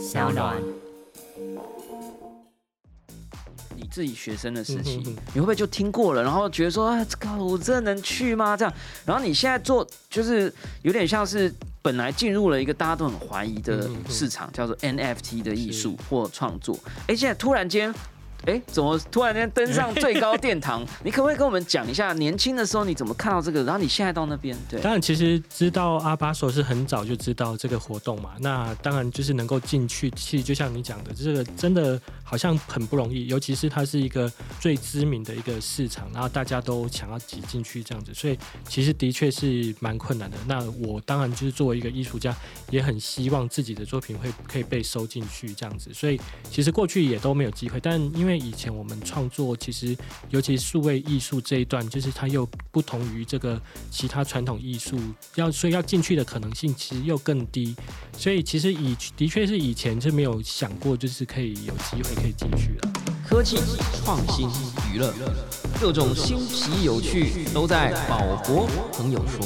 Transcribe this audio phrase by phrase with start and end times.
[0.00, 0.56] 小暖。
[3.76, 8.56] 你自己学生的时期，嗯嗯嗯你会不会就听过了，然后觉得说啊，这个我真的能去吗？
[8.56, 8.74] 这样，
[9.04, 11.52] 然后你现在做就是有点像是
[11.82, 16.78] 本来进入了一个大家都很怀疑的市场，叫做 NFT 的艺术或创作。
[17.06, 17.94] 哎，现在突然间。
[18.46, 20.84] 哎，怎么突然间登上最高殿堂？
[21.04, 23.62] 你可不可以跟我们讲一下，年轻的时候你怎么看到这个？
[23.64, 28.30] 然后你现在到那边，对，当然，其实知道阿巴索是很早就知道这个活动嘛。
[28.40, 40.36] 那当然就是能够进去，其实就像你讲的，这个真的好像很不容易，尤其是它是一个最知名的一个市场，然后大家都想要挤进去这样子，所以其实的确是蛮困难的。
[40.46, 42.34] 那我当然就是作为一个艺术家，
[42.70, 45.92] 也很希望自己的作品会可以被收进去这样子。
[45.92, 46.20] 所以
[46.50, 49.96] 其实过去也都没有机会，但因为因为以前我们创作，其实
[50.28, 54.96] 尤其数位艺术这一段，就是它又不同于这个其他传统艺术，
[55.34, 57.74] 要所以要进去的可能性其实又更低，
[58.16, 62.92] 所以其实以的确是以前是没有想过，就是可以有机会可以进去了。
[63.28, 63.56] 科技、
[64.04, 64.48] 创新、
[64.94, 65.12] 娱乐，
[65.80, 69.44] 各种新奇有趣都在宝博朋友说。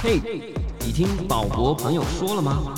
[0.00, 0.20] 嘿，
[0.78, 2.72] 你听宝博朋友说了吗？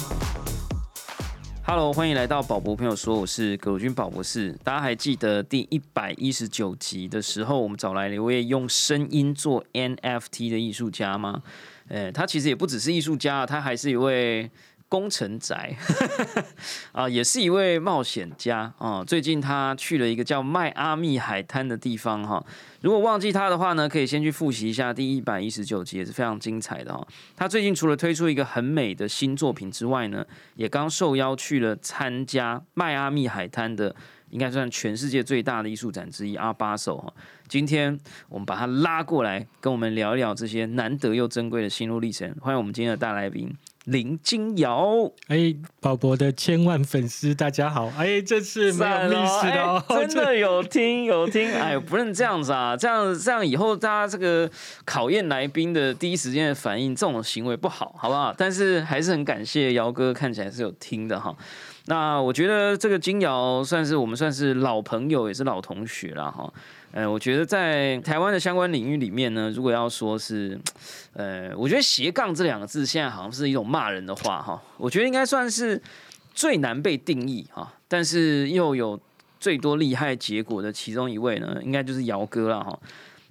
[1.69, 4.53] Hello，欢迎来到宝博朋友说，我是葛鲁军宝博士。
[4.63, 11.43] 大家还记得第一百一十九集的时候，我们找来了一位用声音做 NFT 的艺术家吗？
[11.89, 14.49] 呃，他其实也不只是艺术家，他还是一位
[14.97, 15.77] 工程宅
[16.93, 19.05] 啊，也是一位冒险家啊。
[19.05, 22.43] 最近他去了一个叫迈阿密海滩的地方哈。
[22.81, 27.07] 如果忘记他的话呢，可以先去复习一下第一百一十九集，也是非常精彩的哈。
[27.37, 30.25] 他最近除了推出一个很美的新作品之外呢，
[30.55, 33.95] 也刚受邀去了参加迈阿密海滩的，
[34.31, 37.13] 应该算全世界最大的艺术展之一阿巴手哈。
[37.47, 37.99] 今天
[38.31, 42.35] 我们把他拉过来，跟我们聊一聊这些难得又珍贵的心路历程。
[42.41, 43.55] 欢迎我们今天的大来宾
[43.87, 45.11] 林金瑶。
[45.29, 47.87] 哎，宝博的千万粉丝，大家好！
[47.97, 54.51] 哎，这次没有 miss 的哦，哎 真的有听有听，哎，不能这样子啊，这样这样以后大家这个
[54.85, 58.35] 考验来宾的第一时间的反应，这种行为不好，好不好？
[58.37, 61.35] 但是还是很感谢姚哥，看起来是有听的哈。
[61.89, 66.53] 那我觉得这个金瑶算是我们算是老朋友，也是老同学了哈。
[66.93, 70.59] 呃，我觉得在台湾的相关领域里面呢，如果要说是，
[71.13, 74.63] 呃，我觉得斜杠这两个字现在好像是一种骂人的话哈。
[74.79, 75.81] 我觉得应该算是
[76.33, 78.99] 最难被定义哈，但是又有
[79.39, 82.79] 最多厉害结果的其中一位呢，应该就是姚哥了哈。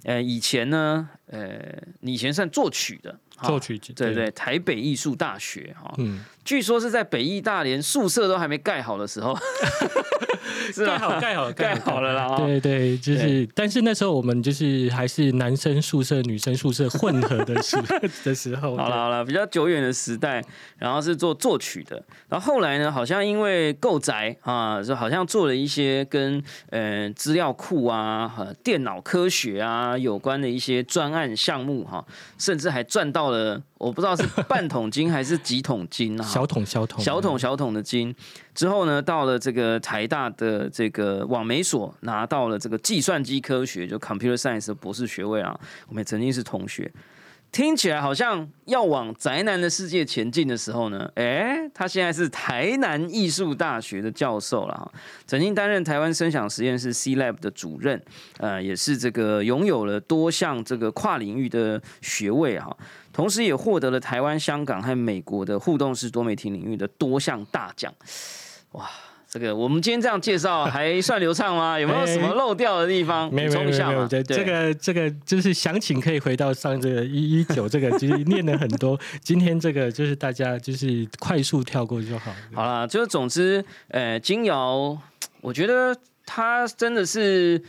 [0.04, 1.60] 呃，以前呢，呃，
[2.00, 9.36] 你以前算作曲的，作曲对对，台北艺术大学哈，嗯，据说是在北艺大连宿舍都还没盖好的时候，
[10.84, 12.26] 盖好盖好盖好了啦。
[12.26, 17.76] 哦对对，就是，但是那时候我们就是还是男生宿舍、女生宿舍混合的时
[18.24, 18.76] 的时候。
[18.76, 20.42] 好了好了，比较久远的时代，
[20.78, 32.04] 然后是做作曲的，然后后来呢，好像因为够宅啊，就好像做了一些跟呃资料库啊、和电脑科学啊有关的一些专案项目哈、
[32.38, 38.14] 甚至还赚到了我不知道是 半桶金还是几桶金啊，小桶小桶小桶小桶的金。
[38.54, 45.58] 之后呢，到了这个台大的这个网媒所，拿到了这个计算机科学就 Computer Science 的博士学位啊。
[45.88, 46.90] 我们也曾经是同学，
[47.56, 54.92] 听起来好像要往宅男的世界前进的时候呢，诶，他现在是台南艺术大学的教授了哈，
[55.26, 57.98] 曾经担任台湾声响实验室 C Lab 的主任，
[58.36, 62.76] 呃，也是这个拥有了多项这个跨领域的学位哈。
[63.10, 67.90] 同时也获得了台湾、香港和美国的互动式多媒体领域的多项大奖。
[68.72, 68.86] 哇，
[69.28, 71.78] 这个我们今天这样介绍还算流畅吗？
[71.80, 73.32] 有没有什么漏掉的地方？
[73.32, 74.02] 没有没有补充一下嘛。
[74.02, 78.98] 没对这个这个就是详情可以回到上这个一一九这个，其实念了很多。
[79.20, 82.32] 今天这个就是大家就是快速跳过就好。
[82.54, 84.96] 好了，就是总之，呃，金瑶，
[85.40, 85.94] 我觉得
[86.24, 87.60] 他真的是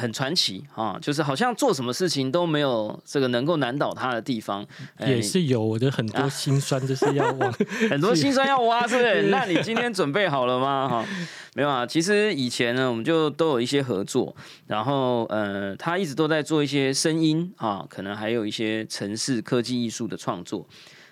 [0.00, 4.66] 很传奇啊，就是好像做什么事情都没有这个能够难倒他的地方，
[4.96, 7.52] 呃也是有我的很多心酸，就是要挖
[7.90, 9.22] 很多心酸要挖，是不是？
[9.24, 10.88] 那 你今天准备好了吗？
[10.88, 11.06] 哈，
[11.54, 11.86] 没有啊。
[11.86, 14.34] 其实以前呢，我们就都有一些合作，
[14.66, 20.66] 然后呃，他一直都在做一些声音啊，可能还有一些城市科技艺术的创作。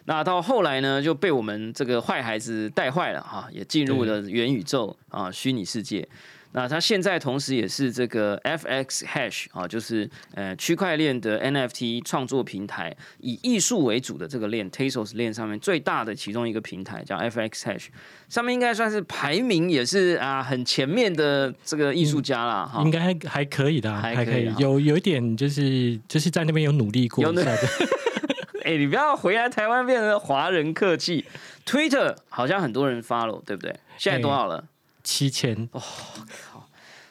[0.06, 6.08] 那到后来呢，就被我们这个坏孩子带坏了哈，也进入了元宇宙啊，虚拟世界。
[6.52, 17.86] 那他现在同时也是这个 FX Hash 啊，就是呃区块链的 NFT 创作平台，以艺术为主的这个链 Tezos 链上面最大的其中一个平台叫 FX Hash，
[18.28, 22.82] 上面应该算是排名也是啊很前面的这个艺术家啦哈。
[22.82, 27.60] 应该还还可以的啊，还可以有有一点就是就是在那边有努力过有努一下的。
[28.64, 31.24] 哎、你不要回来台湾变成华人客气。
[31.64, 33.74] Twitter 好像很多人 follow，对不对？
[33.96, 34.62] 现在多少了？
[35.08, 35.82] 七千哦，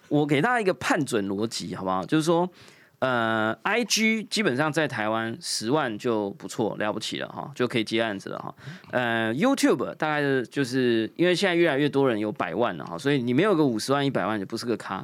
[0.08, 2.06] 我给大家一个判准逻辑，好不好？
[2.06, 2.48] 就是说，
[3.00, 8.54] 呃，IG 基本上在台湾十万就不错，了不起了哈，就可以接案子了哈。
[8.92, 15.04] 呃，YouTube 大概是就是因为现在越来越多人有百万了哈，所以你没有个五十万、一百万就不是个咖。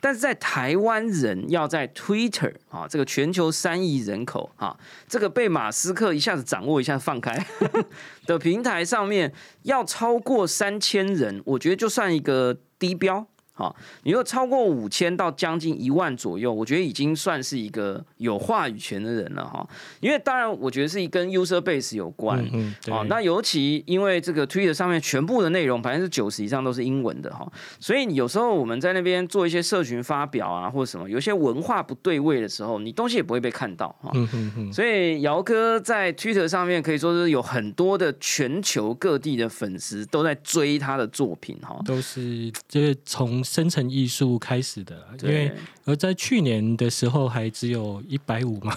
[0.00, 4.76] 但是在台湾人要在 Twitter 啊，这个全球三亿人口啊，
[5.06, 7.46] 这个被马斯克一下子掌握、一下放开
[8.26, 9.32] 的平台上面，
[9.62, 13.26] 要超过三千人，我觉得就算一个低标。
[13.60, 19.68] 好，你如果超过五千到将近一万左右，我觉得已经算是一个有话语权的人了哈。
[20.00, 22.42] 因为当然，我觉得是跟 user base 有关。
[22.44, 27.46] 嗯嗯，对，哦，那尤其因为这个 Twitter 上面全部的内容百分之九十以上都是英文的哈，
[27.78, 34.10] 所以有时候我们在那边做一些社群发表啊，或者什么，有些文化不对位的时候，你东西也不会被看到哈。
[34.14, 41.78] 嗯嗯嗯，所以姚哥在 Twitter 上面可以说是有很多的全球各地的粉丝都在追他的作品哈。
[41.84, 45.52] 都是就是从生成艺术开始的啦，因对为
[45.84, 48.72] 而在去年的时候还只有一百五嘛，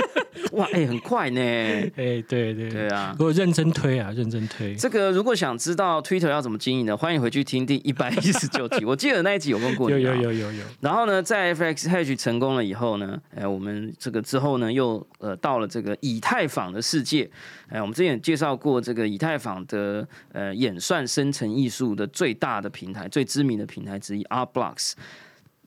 [0.52, 1.40] 哇，哎、很快呢。
[1.96, 3.16] 哎，对对对啊。
[3.18, 4.74] 我认真推啊，认真推。
[4.74, 8.84] 这个如果想知道 Twitter 要怎么经营的，欢迎回去听第一百一十九集。
[8.86, 17.30] 我记得那一集有问过你、有啊，有有有有，然后呢，在 FX Hedge 成功了以后呢，哎，我们这个之后呢，又呃到了这个以太坊的世界。
[17.68, 24.92] 哎，我们之前也介绍过这个以太坊的呃演算生成艺术的最大的平台、最知名的平台之一 Art Blocks。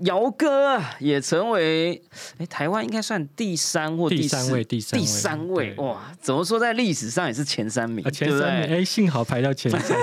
[0.06, 2.02] 姚哥啊也成为
[2.40, 6.12] 哎台湾应该算第三或四第三位第三位第三位哇！
[6.20, 9.96] 怎么说在历史上也是前三名，啊前三名，哎，幸好排到前三。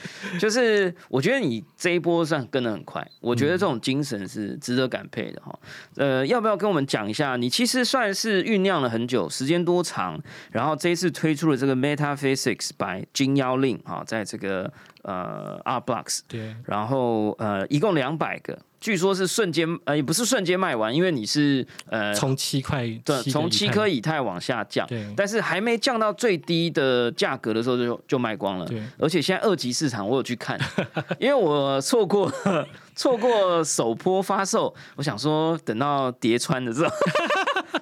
[0.38, 5.58] 就是我觉得你这一波算跟的很快，我觉得这种精神是值得感佩的哈。
[5.96, 7.36] 呃，要不要跟我们讲一下？
[7.36, 10.20] 你其实算是酝酿了很久，时间多长？
[10.52, 25.06] 然后这一次推出了这个 Metaphysics by 金妖令哈，在这个呃 Art Blocks，对，然后呃一共两百个，据说是瞬间呃也不是瞬间卖完，因为你是呃从七块，对从七颗以以太往下降，对。
[25.16, 28.66] 但是还没降到最低的价格的时候就就卖光了。
[28.66, 28.82] 对。
[28.98, 30.58] 而且现在二级市场我有去看，
[31.18, 32.32] 因为我错过
[32.94, 36.94] 错过首波发售，我想说等到叠穿的时候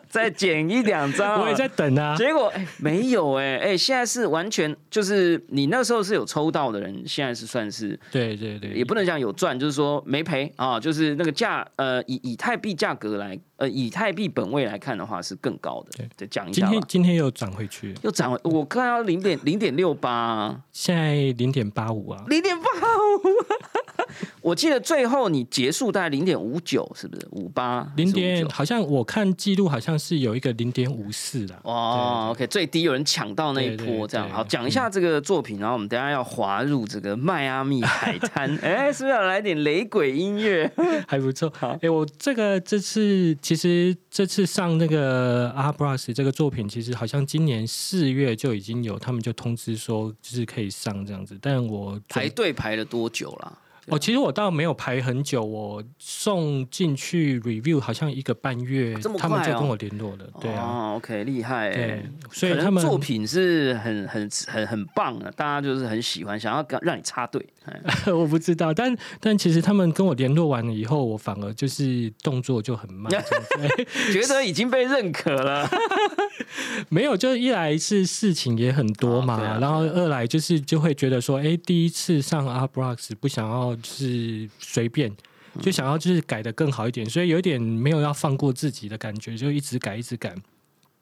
[0.08, 1.40] 再剪一两张。
[1.42, 2.16] 我也在等啊。
[2.16, 16.86] 结果哎、没有哎、哎、现在是完全就是你那时候是有抽到的人，现在是算是对对对，也不能讲有赚，就是说没赔啊，就是那个价呃以以太币价格来呃以太币本位来看的话是更高的，对对，讲一下今天下。
[16.88, 22.24] 今天又涨回去，又涨回，我看到零点零点六八，现在零点八五啊。
[22.28, 23.87] 零点八五。
[24.40, 27.90] 我记得最后你结束大概零点五九，是不是五八？
[27.96, 31.60] 零点好像我看记录好像是有一个零点五四啦。
[31.64, 40.70] 哦，OK，最低有人抢到那一波，这样好讲一下这个作品，然后我们等下要滑入这个迈阿密海滩， 哎，是不是要来点雷鬼音乐？
[41.06, 41.52] 还不错。
[41.58, 51.38] 好哎、我这个这次其实这次上那个 b r u s 这个作品，其实好像今年四月就已经有，他们就通知说就是可以上这样子。
[51.40, 53.52] 但我排队排了多久啦？
[53.90, 60.26] 哦，其实我倒没有排很久，我送进去 review 好像一个半月，他们就跟我联络了。
[60.40, 67.44] 对啊，哦，OK，厉害欸，对，所以他们作品是很很很很棒的，大家就是很喜欢，想要让让你插队。
[67.64, 67.78] 哎
[68.12, 73.10] 我不知道，但但其实他们跟我联络完了以后，我反而就是动作就很慢，
[74.10, 75.68] 觉得已经被认可了。
[76.88, 85.10] 没有，就一来是事情也很多嘛，哦啊然后二来就是就会觉得说，哎，第一次上 a r b r o x 不想要就是随便，
[85.54, 90.34] 嗯就想要就是改的更好一点，所以有点没有要放过自己的感觉，就一直改一直改。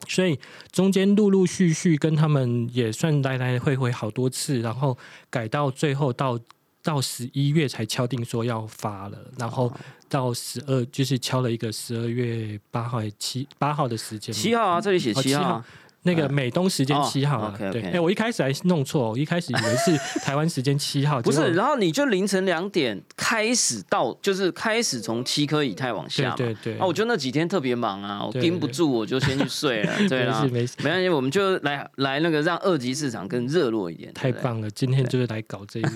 [0.07, 0.39] 所以
[0.71, 4.97] 中间陆陆续续跟他们也算来来回回好多次，然后
[5.31, 6.39] 改到最后到
[6.83, 9.77] 到十一月才敲定说要发了，然后哦
[10.09, 15.65] 到十二就是敲了一个十二月八号七八号的时间，七号啊，这里写七号哦七号。
[16.07, 26.37] 那个美东时间哦七号啊对，哎、我一开始还弄错，我一开始以为是 台湾时间七号，不是，然后你就凌晨两点开始到，就是开始从七颗以太往下嘛。
[26.37, 29.93] 对对对，啊，我就那几天特别忙啊，我盯不住，我就先去睡了。
[30.09, 34.15] 对啦，没事没事没关系，我们就来来那个让二级市场更热络一点。
[34.15, 34.31] 太！
[34.37, 35.89] 棒了，今天就是来搞这个。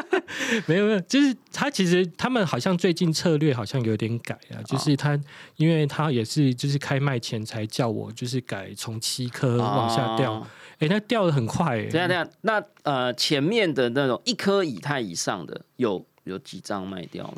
[0.66, 5.18] 没有没有，就是他其实他们好像最近策略好像有点改啊，就是他
[5.56, 10.46] 因为他也是就是开卖前才叫我就是改从七颗往下掉，哦
[10.78, 17.36] 哎、那掉的很快哎、等一下等下，那呃前面的那种一颗以太以上的有有几张卖掉吗？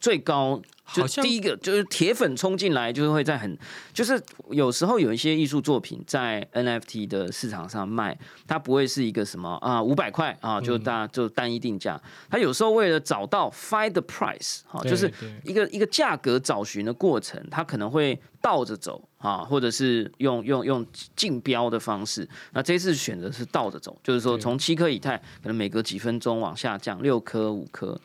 [0.00, 0.60] 最高
[0.92, 3.56] 就第一个就是铁粉冲进来，就是会在很，
[3.92, 15.12] 就是有时候有一些艺术作品在 NFT 的市场上卖，它不会是一个什么啊五百块啊，就大就单一定价，它有时候为了找到 find the price 哈，对就是
[15.44, 22.28] 一个一个价格找寻的过程，它可能会倒着走啊，或者是用用用竞标的方式。
[22.52, 28.00] 那这次选择是倒着走，就是说从七颗以太可能每隔几分钟往下降，六颗、五颗。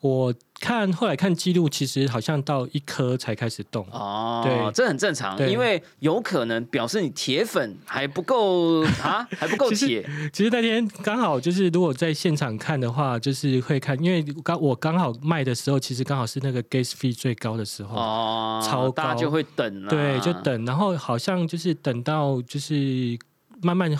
[0.00, 3.86] 我看后来看记录，其实好像到一颗才开始动。
[3.90, 4.72] 哦，对。
[4.72, 10.02] 这很正常，因为有可能表示你铁粉还不够 啊，还不够铁。
[10.32, 17.96] 其实那天刚好就是，如果在现场看的话，就是会看，因为刚我刚好卖的时候，其实刚好是那个 gas fee 最高的时候。
[17.96, 18.92] 哦，超高。
[18.92, 23.18] 大家就会等啊，对，就等，然后好像就是等到就是
[23.62, 23.90] 慢慢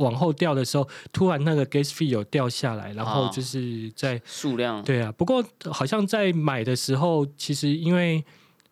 [0.00, 3.30] 往后掉的时候，突然那个 gas fee 有掉下来，然后哦。
[3.32, 4.82] 就是在、数量。
[4.82, 8.24] 对啊，不过好像在买的时候，其实因为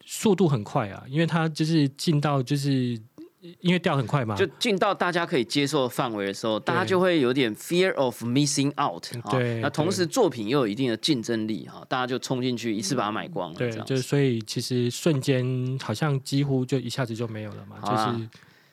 [0.04, 2.98] 速度很快啊，因为它就是进到就是
[3.60, 9.60] 因为掉很快嘛，就进到大家可以接受的范围的时候，大家就会有点 fear of missing out 啊对。
[9.60, 18.28] 那同时作品又有一定的竞争力哈，大家就冲进去一次把它买光了，对就所以其实瞬间好像几乎就一下子就没有了嘛，就是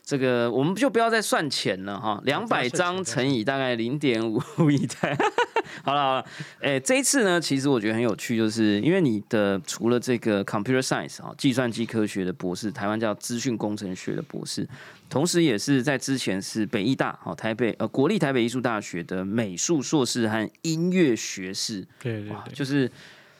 [0.05, 5.17] 这个我们就不要再算钱了哈，两百张乘以大概零点五亿台。
[5.83, 6.25] 好了好了，
[6.61, 14.67] 哎，这一次呢，其实我觉得很有趣，就是因为你的除了这个 computer science 啊，计算机科学的博士，台湾叫资讯工程学的博士，
[15.09, 22.89] 同时也是在之前是北艺大哦，台北呃国立台北艺术大学的美术硕士和音乐学士，对对，就是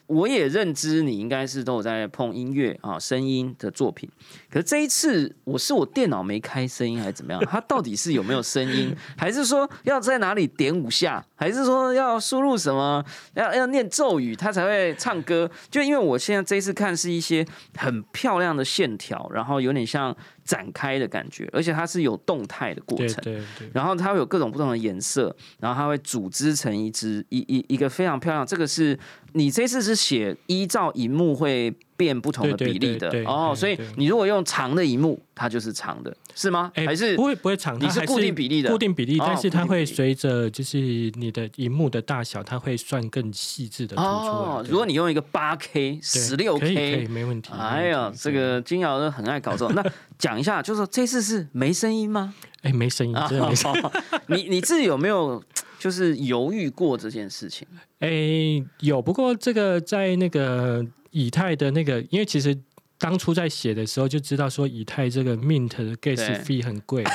[0.08, 4.10] 我也认知你应该是都有在碰音乐啊声音的作品，
[4.50, 7.42] 可是这一次我是我电脑没开声音还是怎么样？
[7.46, 15.50] 它到底是有没有声音，还是说要在哪里点五下，还是说要输入什么要要念咒语它才会唱歌？
[15.72, 17.46] 就因为我现在这一次看是一些
[17.76, 23.22] 很漂亮的线条，然后有点像展开的感觉，而且它是有动态的过程。
[23.24, 28.46] 对对，然后它会有各种不同的颜色，然后它会组织成一支一一一个非常漂亮。
[28.46, 28.98] 这个是
[29.34, 36.72] 你这次是写依照荧幕会变不同的比例的哦，所以你如果用长的荧幕，它就是长的，是吗？
[36.76, 40.78] 哎还是不会不会长，你是固定比例的固定比例，哦但是它会随着就是
[41.16, 44.08] 你的荧幕的大小，它会算更细致的突出。
[44.08, 44.66] 哦？
[44.70, 47.52] 如果你用一个八 K、十六可以可以 K，没问题。
[47.54, 49.72] 哎呀，这个金瑶都很爱搞这种。
[49.76, 49.84] 那
[50.18, 52.34] 讲一下，就是说这次是没声音吗？
[52.62, 53.82] 哎没声音，真的没声音。
[54.28, 55.42] 你你自己有没有
[55.80, 57.68] 就是犹豫过这件事情？
[58.00, 58.10] 哎
[58.80, 60.86] 有，不过这个在那个
[61.16, 62.56] 以太的那个，因为其实。
[62.98, 67.12] 当初在写的时候就知道说以太这个 mint 的 gas 对 fee 很贵、啊，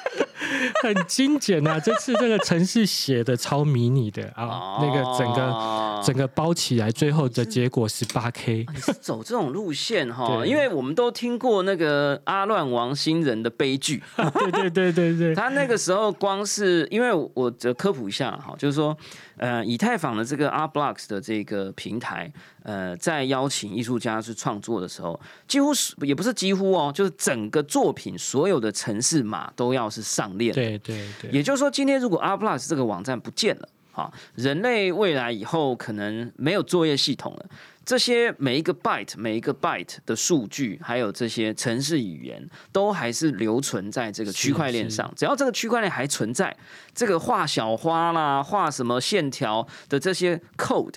[0.82, 1.78] 很精简啊！
[1.78, 8.66] 这次这个城市写的超迷你的啊，那个整个个整个包起来，最后的结果是八 K。
[8.72, 18.96] 你是走这种路线哈，对因为我们都听过那个阿乱王新人的悲剧，对对对对对， 他那个时候光是因为我这科普一下哈，就是说，
[19.42, 22.32] 呃，以太坊的这个 Art Blocks 的这个平台，
[22.62, 37.46] 呃，在邀请艺术家去创作的时候，几乎是也不是几乎哦，就是整个作品所有的城市码都要是上链，对对对，也就是说，今天如果 R Plus 这个网站不见了，啊，人类未来以后可能没有作业系统了。
[37.84, 45.12] 这些每一个 byte 每一个 byte 的数据，还有这些城市语言，都还是留存在这个区块链上。
[45.16, 46.56] 只要这个区块链还存在，
[46.94, 50.94] 这个画小花啦、画什么线条的这些 code，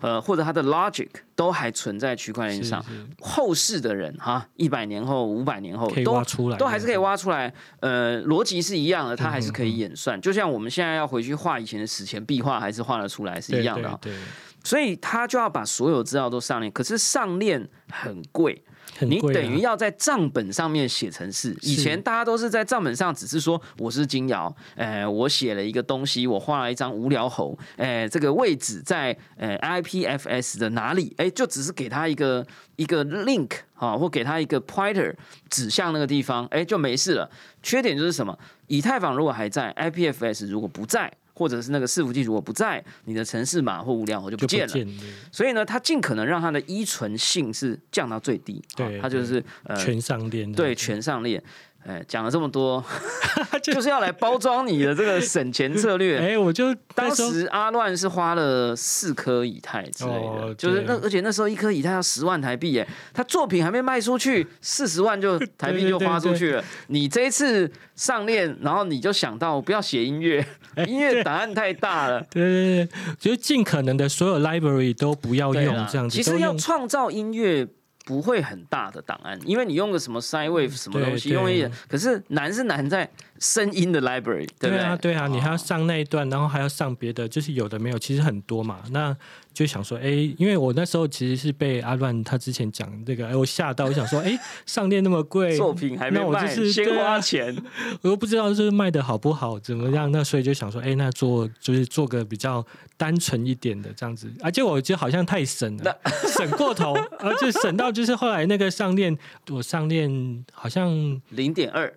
[0.00, 2.82] 呃，或者它的 logic 都还存在区块链上。
[2.84, 7.52] 是是后世的人哈，一百年后、五百年后都挖出来都还是可以挖出来。
[7.80, 10.20] 呃，逻辑是一样的，它还是嗯可以演算。
[10.20, 13.98] 就像我们现在要回去画以前的史前壁画，还是画得出来，是一样的啊。
[14.00, 14.18] 对，对
[14.64, 18.62] 所以他就要把所有资料都上链，可是上链很贵。
[18.96, 21.56] 很贵啊你等于要在账本上面写程式。
[21.60, 31.14] 以前大家都是在账本上，只是说我是金瑶，呃，我写了一个东西，我画了一张无聊猴，呃，这个位置在呃 IPFS 的哪里？
[31.18, 35.14] 哎，就只是给他一个一个 link 啊，或给他一个 pointer
[35.48, 37.30] 指向那个地方，哎，就没事了。
[37.62, 38.36] 缺点就是什么？
[38.66, 41.12] 以太坊如果还在，IPFS 如果不在。
[41.38, 44.66] 或者是那个伺服器如果不在，你的城市码或无聊猴就不见了。
[44.66, 51.40] 见了，所以呢，它尽可能让它的依存性是降到最低，对啊它就是呃全上链，对全上链。
[51.88, 52.84] 哎，讲了这么多，
[53.64, 56.18] 就是要来包装你的这个省钱策略。
[56.20, 66.62] 哎，我就当那时阿乱是花了四颗以太之类的，哦就是那而且那时候一颗以太要十万台币耶，他作品还没卖出去，四十万就 台币就花出去了。
[66.88, 70.46] 你这一次上链，然后你就想到不要写音乐，
[70.86, 72.20] 音乐档案太大了。
[72.30, 77.66] 对对对，就是尽可能的所有 library 都不要用这样子，其实要创造音乐。
[78.08, 83.06] 不会很大的档案，因为你用个什么 sine wave 什么东西，用一点，可是难是难在
[83.40, 84.78] 声音的 library，对不对？
[84.78, 88.80] 啊对啊，你还要哦上那一段，然后还要上别的，就是有的没有，其实很多嘛。
[88.90, 89.16] 那
[89.54, 97.56] 就想说，哎，因为我那时候其实是被阿乱他之前讲这个，哎，我吓到，我想说，哎， 上链那么贵，作品还没那我就卖，先是对啊花钱。
[98.02, 100.10] 我又不知道就是卖的好不好，怎么样？
[100.12, 102.64] 那所以就想说，哎，那做就是做个比较
[102.96, 105.96] 单纯一点的这样子，而且我觉得好像太省了，
[106.36, 109.16] 省过头，而且省到就是后来那个上链，
[109.50, 111.92] 我上链好像零点二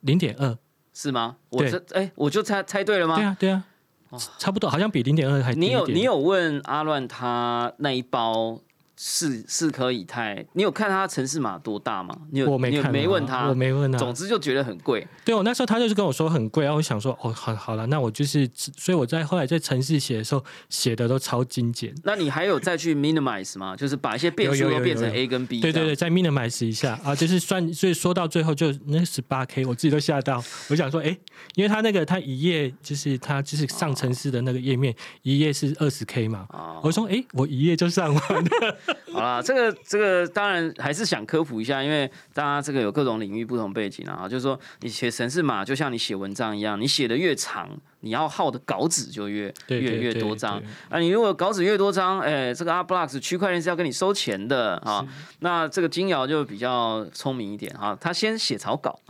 [0.00, 0.56] 零点二，
[0.92, 1.36] 是吗？
[1.50, 3.16] 我对这哎，我就猜猜对了吗？
[3.16, 3.64] 对啊对啊，
[4.10, 8.60] 哦差不多，好像比零点二还你有你有问阿乱他那一包
[9.00, 12.18] 四四颗以太，你有看他城市码多大吗？
[12.32, 13.48] 你有你有我没看啊，没问他？
[13.48, 13.96] 我没问他。
[13.96, 15.06] 总之就觉得很贵。
[15.24, 21.94] 对我那时候他就是跟我说很贵，然后我想说哦好好了，那我就是，所以我在后来在城市写的时候写的都超精简。
[22.02, 23.76] 那你还有再去 minimize 吗？
[23.76, 25.94] 就是把一些变数有有有都变成 A 跟 B 对对对。
[25.94, 30.42] 再 minimize 一下啊，就是算，所以说到最后就那十八 K，我自己都吓到。
[30.70, 31.16] 我想说，哎，
[31.54, 38.78] 因为他那个他一页就是他就是上城市的那个页面，一页是二十 K 嘛，哦我说哎，我一页就上完了。
[39.12, 47.68] 好啦，这个这个当然还是想科普一下，因为大家这个有各种领域不同背景啊，就是说你写城市码就像你写文章一样，你写的越长，
[48.00, 50.98] 你要耗的稿纸就越越越多张啊。
[50.98, 55.06] 你如果稿纸越多张，哎，这个 Art Blocks 区块链是要跟你收钱的啊。
[55.40, 58.98] 那这个金瑶就比较聪明一点啊，他先写草稿。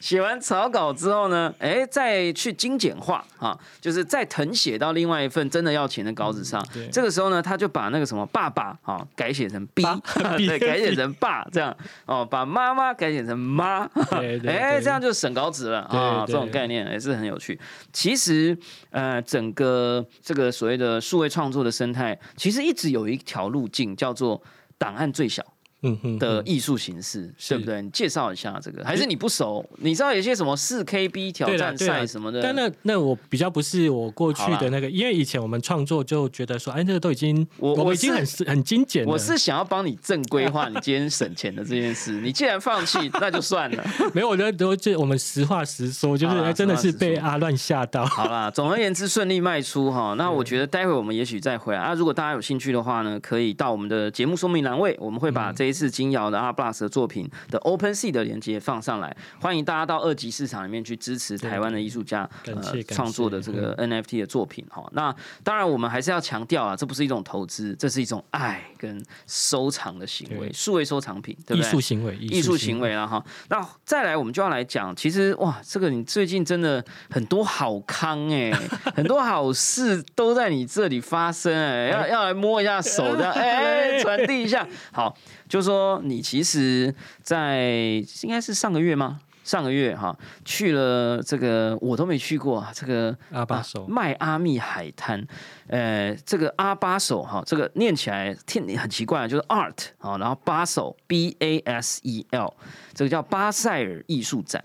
[0.00, 6.60] 写完草稿之后呢，哎，再去精简化啊，就是再誊写到另外一份真的要钱的稿纸上。
[6.90, 10.00] 这个时候呢，他就把那个什么爸爸啊改写成 B，爸
[10.36, 11.74] 对，改写成爸这样
[12.06, 16.24] 哦，把妈妈改写成妈， 哎，对这样就省稿纸了啊。
[16.26, 17.58] 这种概念也是很有趣。
[17.92, 18.56] 其实
[18.90, 24.42] 呃，整个这个所谓的数位创作的生态，其实一直有一条路径叫做
[24.78, 25.51] 档案最小。
[25.82, 27.82] 嗯哼的艺术形式，对不对？
[27.82, 29.64] 你介绍一下这个，还是你不熟？
[29.78, 32.40] 你知道有些什么四 KB 挑战赛什么的？
[32.42, 39.10] 但那那我比较不是我过去的那个，因为以前我们创作就觉得说，哎，这个都已经我我们已经很很精简了。
[39.10, 42.20] 我是想要帮你正规化你今天省钱的这件事。
[42.20, 43.84] 你既然放弃， 那就算了。
[44.14, 48.06] 没有，我觉得都就我们实话实说，就是哎真的是被阿乱吓到。
[48.06, 50.14] 好啦，总而言之顺利卖出哈。
[50.16, 51.94] 那我觉得待会我们也许再回来啊。
[51.94, 64.86] 如果大家有兴趣的话呢，可以到我们的节目说明栏位，我们会嗯把这一次金瑶的 R Plus 的作品的 Open Sea 的连接放上来，欢迎大家到二级市场里面去支持台湾的艺术家呃创作的这个 NFT 的作品哈。
[64.92, 71.66] 那当然我们还是要强调啊，这不是一种投资，这是一种爱跟收藏的行为，数位收藏品，对不对？
[71.66, 73.24] 艺术行为，艺术行为了哈。
[73.48, 78.52] 那再来，我们就要来讲，其实哇，这个你最近真的很多好康哎、
[78.94, 84.68] 很多好事都在你这里发生哎、要要来摸一下手这样哎， 传递一下。
[84.92, 85.16] 好，
[85.48, 89.20] 就说你其实，在应该是上个月吗？
[89.44, 95.20] 上个月哈去了这个我都没去过啊，这个啊阿巴首，迈阿密海滩，
[95.66, 102.54] 呃，这个阿巴首哈，这个念起来听很奇怪，就是 art 啊，然后巴首 B A S E L，
[102.94, 104.62] 这个叫巴塞尔艺术展。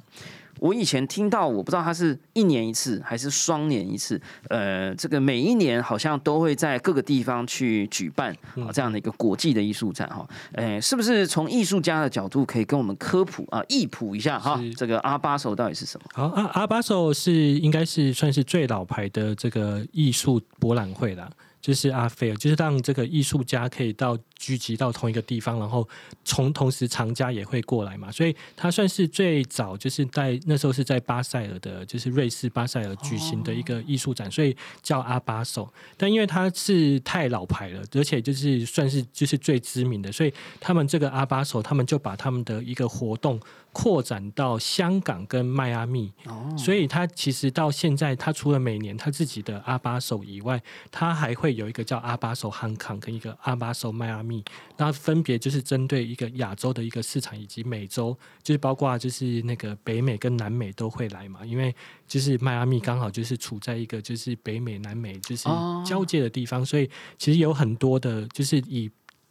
[0.60, 4.20] 我以前听到，我不知道它是一年一次还是双年一次。
[4.50, 10.28] 呃，这个每一年好像都会在各个地方去举办啊这样的一个国际的艺术展哈。
[10.54, 14.74] 呃，是不是从艺术家的角度可以跟我们科普啊，艺普一下哈是？
[14.74, 16.06] 这个阿巴手到底是什么？
[16.14, 21.30] 好，阿阿巴手是应该是算是最老牌的这个艺术博览会啦。
[21.68, 25.86] 就是阿菲尔，就是让这个艺术家可以到聚集到同一个地方，然后
[26.24, 35.68] 从同时藏家也会过来嘛，所以他算是最早就是在那时候是在巴塞尔的，就是瑞士巴塞尔举行的一个艺术展，所以叫阿巴手。
[35.98, 43.38] 但因为他是太老牌了，而且就是算是就是最知名的，所以他们这个阿巴手，他们就把他们的一个活动
[43.78, 46.12] 扩展到香港跟迈阿密。
[46.26, 50.60] 哦，所以他其实到现在，他除了每年他自己的阿巴手以外，
[50.90, 54.44] 他还会有一个叫阿巴手 Hong Kong 跟一个阿巴手迈阿密，
[54.78, 61.76] 那分别就是针对一个亚洲的一个市场以及美洲，就是包括就是那个北美跟南美都会来嘛，因为
[62.08, 68.90] 就是迈阿密刚好就是处在一个就是北美南美就是哦交界的地方，所以其实有很多的就是以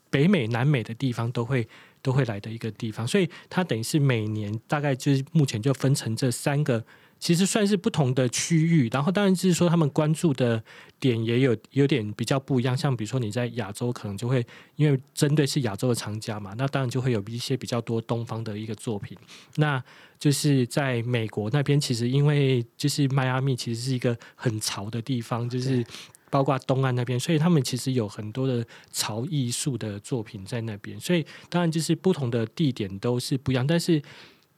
[0.09, 1.69] 北美南美的地方都会。
[2.07, 6.85] 都会来的一个地方，所以它等于是每年大概就是目前就分成这三个。
[7.19, 10.63] 其实算是不同的区域，然后当然就是说他们关注的
[11.01, 12.77] 点也有有点比较不一样。
[12.77, 14.45] 像比如说你在亚洲，可能就会
[14.77, 19.17] 因为针对是亚洲的厂家嘛，那当然就会有一些比较多东方的一个作品。
[19.55, 19.83] 那
[20.19, 25.83] 就是在美国那边，其实因为就是迈阿密其实是一个很潮的地方，就是
[26.31, 30.99] 包括东岸那边，所以他们其实有很多的潮艺术的作品在那边。
[31.01, 34.03] 所以当然就是不同的地点都是不一样，但是。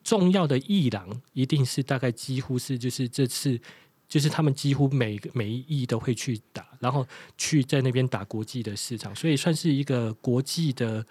[0.05, 3.61] 重要的艺廊一定是大概几乎是就是这次
[4.09, 11.05] 就是他们几乎每个每一艺都会去打，然后去在那边打国际的市场，所以算是一个国际的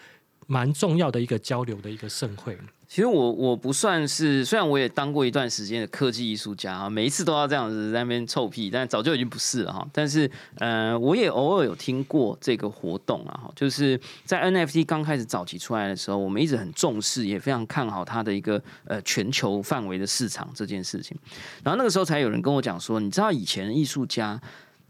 [0.47, 2.57] 蛮重要的一个交流的一个盛会。
[2.89, 9.85] 其实我我不算是，虽然我也当过一段时间的科技艺术家啊，每一次都要这样子在那边臭屁，但早就已经不是了哈。
[9.91, 21.17] 但是呃，我也偶尔有听过这个活动啊，哈，就是在 NFT 刚开始早期出来的时候，我们一直很重视，也非常看好它的一个呃全球范围的市场这件事情。
[21.65, 24.41] 然后那个时候才有人跟我讲说，你知道以前艺术家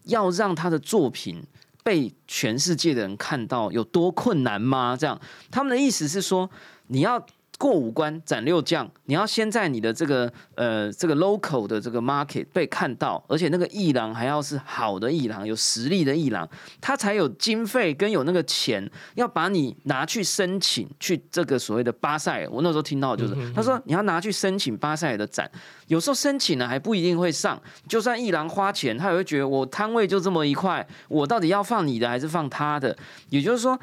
[0.04, 1.44] 要让他的作品
[1.84, 4.96] 被全世界的人看到有多困难吗？
[4.96, 6.48] 这样他们的意思是说，
[6.90, 7.26] 你要。
[7.58, 16.48] 过五关斩六将，你要先在你的这个呃这个 local 的这个 market 被看到，而且那个艺廊还要是好的艺廊，有实力的艺廊，
[16.80, 22.48] 他才有经费跟有那个钱，要把你拿去申请去这个所谓的巴塞尔。
[22.52, 25.50] 我那时候听到就是，他说你要拿去申请巴塞尔的展，
[25.88, 32.96] 有时候申请了还不一定会上，就算艺廊花钱，他也会觉得我摊位就这么一块，我到底要放你的还是放他的？
[33.30, 33.80] 也就是说。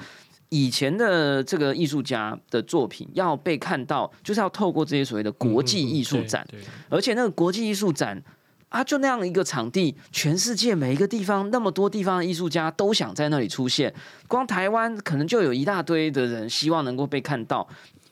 [0.54, 6.46] 以前的这个艺术家的作品要被看到，就是要透过这些所谓的国际艺术展，
[6.88, 8.22] 而且那个国际艺术展
[8.68, 13.92] 啊，就那样一个场地，全世界每一个地方那么多地方的艺术家都想在那里出现，
[14.28, 17.66] 光台湾可能就有一大堆的人希望能够被看到，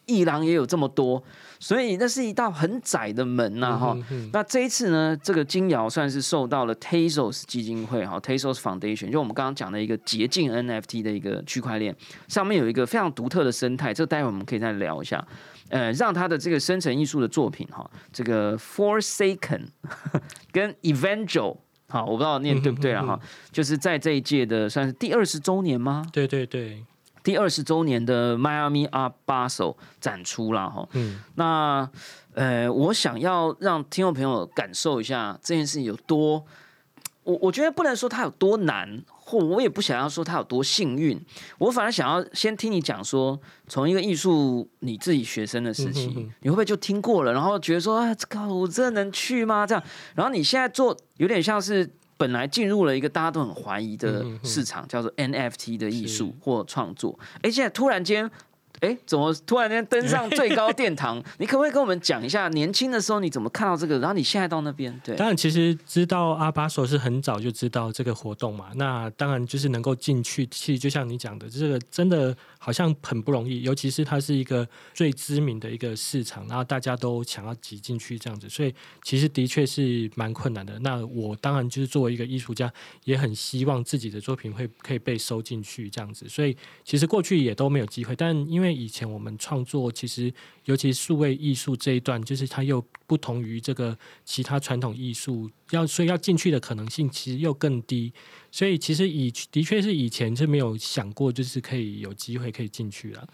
[0.07, 1.23] 艺廊也有这么多。
[1.63, 3.97] 所以那是一道很窄的门呐，哈。
[4.33, 11.95] 那这一次呢，这个金瑶算是受到了 Tezos 基金会哈，Tezos Foundation，就我们刚刚讲的一个捷径 NFT 的一个区块链，
[12.27, 15.25] 上面有一个非常独特的生态，这待会我们可以再聊一下。
[15.69, 19.69] 呃，让他的这个生成艺术的作品哈，这个 Forsaken
[20.51, 23.21] 跟 Evangel，好，我不知道念对不对了哈，
[23.53, 26.05] 就是在这一届的算是第二十周年吗？
[26.13, 26.85] 对对对。
[27.23, 31.89] 第二十周年的迈阿密阿巴手展出了哈，嗯，那
[32.35, 36.45] 呃，我想要让听众朋友感受一下这件事情有多，
[37.25, 41.21] 我我觉得不能说它有多难，或我也不想要说它有多幸运，
[41.59, 49.67] 我反而想要先听你讲说，从一个艺术你自己学生的时期，你会不会就听过了，然后觉得说啊，这个我真的能去吗？
[49.67, 51.89] 这样，然后你现在做有点像是。
[52.23, 57.19] 本来进入了一个大家都很怀疑的市场，叫做 NFT 的艺术或创作。
[57.43, 58.31] 哎，现在突然间。
[58.83, 61.23] 哎，怎么突然间登上最高殿堂？
[61.39, 63.97] 你可不可以跟我们讲一下，年轻的时候你怎么看到这个？
[64.01, 68.71] 然后你现在到那边，对，当然其实知道阿巴索是很早就知道这个活动嘛。
[68.75, 80.77] 那当然就是能够进去，其实就像你讲的，这个真的好像很不容易，尤其是它是一个最知名的一个市场，然后大家都想要挤进去这样子，所以其实的确是蛮困难的。
[80.81, 82.69] 那我当然就是作为一个艺术家，
[83.05, 86.29] 也很希望自己的作品会可以被收进去这样子。
[86.29, 90.33] 所以其实过去也都没有机会，但因为以前我们创作其实，
[90.65, 98.13] 尤其数位艺术这一段，就是它又不同于这个其他传统艺术，要所以要进去的可能性其实又更低。
[98.51, 103.27] 所以其实以的确是以前是没有想过，就是可以有机会可以进去了。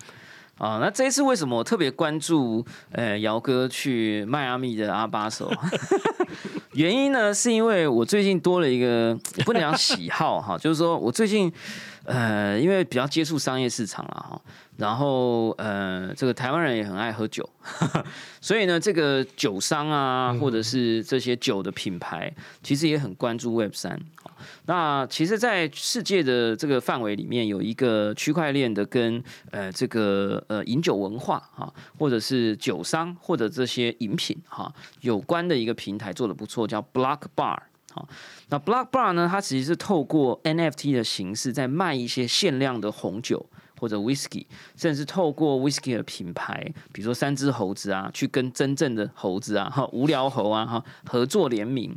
[0.59, 5.49] 啊，那这一次为什么我特别关注呃姚哥去迈阿密的阿巴手？
[6.75, 11.53] 原因呢，是因为我最近多了一个不能讲喜好哈，就是说我最近
[12.09, 14.41] 呃因为比较接触商业市场了哈。
[14.77, 17.49] 然后，呃，这个台湾人也很爱喝酒，
[18.41, 24.01] 所以呢，这个酒商啊，或者是这些酒的品牌，其实也很关注 Web 三。
[24.67, 37.59] 那其实，在世界的这个范围里面，有一个区块链的跟呃这个呃饮酒文化哈，或者是酒商或者这些饮品哈有关的一个平台做的不错，叫 Block Bar。
[37.93, 38.09] 好，
[38.49, 43.47] 那 Block Bar 呢，它其实是透过 NFT 的形式在卖一些限量的红酒。
[43.81, 46.61] 或者 whisky，甚至透过 whisky 的品牌，
[46.93, 51.97] 比如说三只猴子啊，去跟真正的猴子啊，哈，无聊猴啊，哈，合作联名。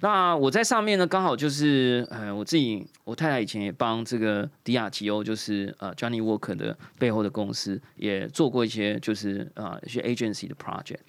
[0.00, 11.00] 那我在上面呢，刚好就是呃，我自己，我太太以前也帮这个迪亚吉欧，就是呃 Johnny Walker 的背后的公司，也做过一些就是呃一些 agency 的 project。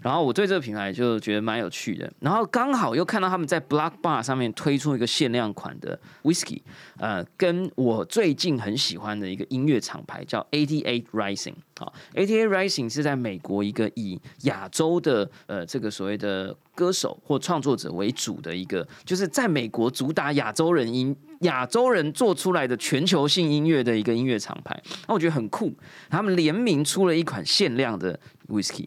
[0.00, 2.12] 然后我对这个品牌就觉得蛮有趣的。
[2.20, 6.62] 然后刚好又看到他们在 block Bar 上面推出一个限量款的 whisky，
[6.98, 11.54] 呃，跟我最近很喜欢的一个音乐厂牌叫 Eighty Eight Rising。
[11.78, 24.80] 好，ATA Rising 是在美国一个以亚洲的呃这个所谓的歌手或创作者为主的一个，就是在美国主打亚洲人音、亚洲人做出来的全球性音乐的一个音乐厂牌。
[25.08, 25.74] 那我觉得很酷，
[26.08, 28.86] 他们联名出了一款限量的 whisky。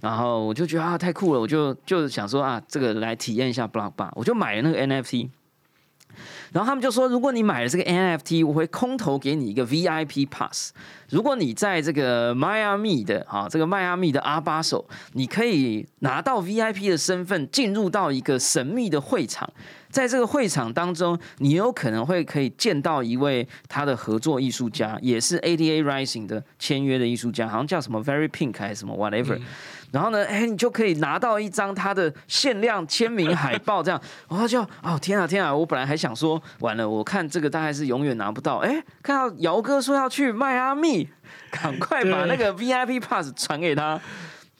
[0.00, 5.28] 然后我就觉得啊太酷了，我就就想说啊这个来体验一下 Block Bar，我就买了那个 NFT。
[6.54, 10.70] 然后他们就说，如果你买了这个 NFT，我会空投给你一个 VIP pass。
[11.10, 19.52] 如果你在这个迈阿密的啊这个迈阿密的阿巴手，你可以拿到 VIP 的身份，进入到一个神秘的会场。
[19.90, 29.40] 在这个会场当中，你有可能会可以见到一位他的合作艺术家，也是 ADA Rising 的签约的艺术家，好像叫什么 Very Pink 还是什么 Whatever。
[29.94, 35.54] 然后呢，哎，你就可以拿到一张他的限量签名海报，这样， 然后就哦天啊天啊！
[35.54, 38.56] 我本来还想说，完了，我看这个大概是永远拿不到。
[38.56, 41.08] 哎，看到姚哥说要去迈阿密，
[41.52, 44.00] 赶快把那个 VIP pass 传给他。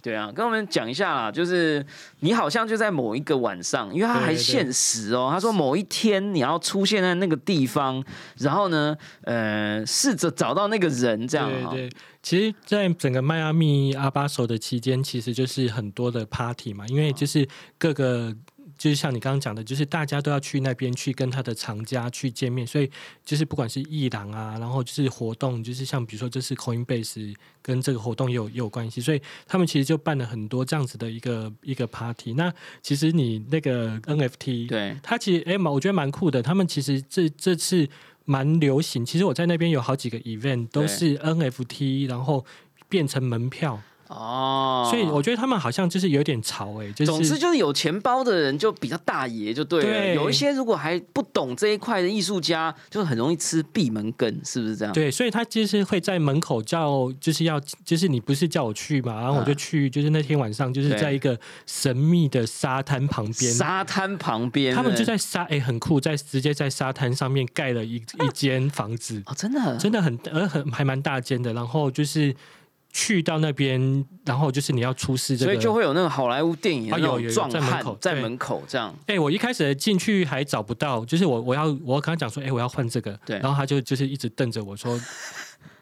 [0.05, 1.83] 对啊，跟我们讲一下啦，就是
[2.21, 8.05] 你好像就在某一个晚上，因为他还限时哦，他说某一天你要出现在那个地方，
[8.37, 11.90] 然后呢，呃，试着找到那个人，这样对对，
[12.23, 18.37] 其实，在整个迈阿密阿巴手的期间，其实就是很多的 party 嘛，因为就是各个。
[18.85, 22.90] 就是像你刚刚讲的，就是大家都要去那边去跟他的厂家去见面，所以
[23.25, 32.35] 就是不管是艺廊啊，然后就是活动，就是像比如说这次 Coinbase 跟这个活动也有也有关系，所以他们其实就办了很多这样子的一个一个 party。
[32.35, 36.42] 那其实你那个 NFT，对，它其实哎蛮我觉得蛮酷的。
[36.42, 37.88] 他们其实这这次
[38.27, 42.44] 蛮流行，其实我在那边有好几个 event 都是 NFT，然后
[42.90, 43.81] 变成门票。
[44.14, 54.94] 哦，所以我觉得他们好像就是有点潮哎，就是总之就是有钱包的人就比较大爷就对了，有一些如果还不懂这一块的艺术家，就很容易吃闭门羹，是不是这样？
[54.94, 69.22] 对，所以他就是会在门口叫，就是要就是你不是叫我去嘛，然后我就去，就是那天晚上就是在一个神秘的沙滩旁边，沙滩旁边，他们就在沙哎很酷，在直接在沙滩上面盖了一一间房子。
[69.27, 69.77] 哦，真的？
[69.77, 72.35] 真的很呃很还蛮大间的，然后就是。
[72.96, 78.94] 去到那边，然后就是你要出示这个，所以就会有那个好莱坞电影那种壮汉在门口这样。
[79.09, 84.98] 哎，我一开始进去还找不到，就是我我要我刚刚讲说，哎，我要换这个，对，然后他就就是一直瞪着我说。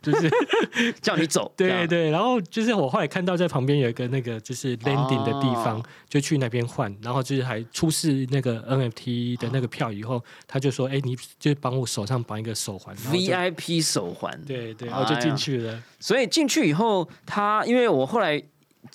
[0.03, 0.31] 就是
[1.01, 15.83] 叫你走，对对，然后就是我后来看到在旁边有一个那个就是 landing 的地方，就去那边换，然后就是还出示那个 NFT 的那个票以后，他就说：“哎，你就帮我手上绑一个手环，VIP 手环。”对对，然后就进去了。
[16.01, 18.43] 所以进去以后，他因为我后来。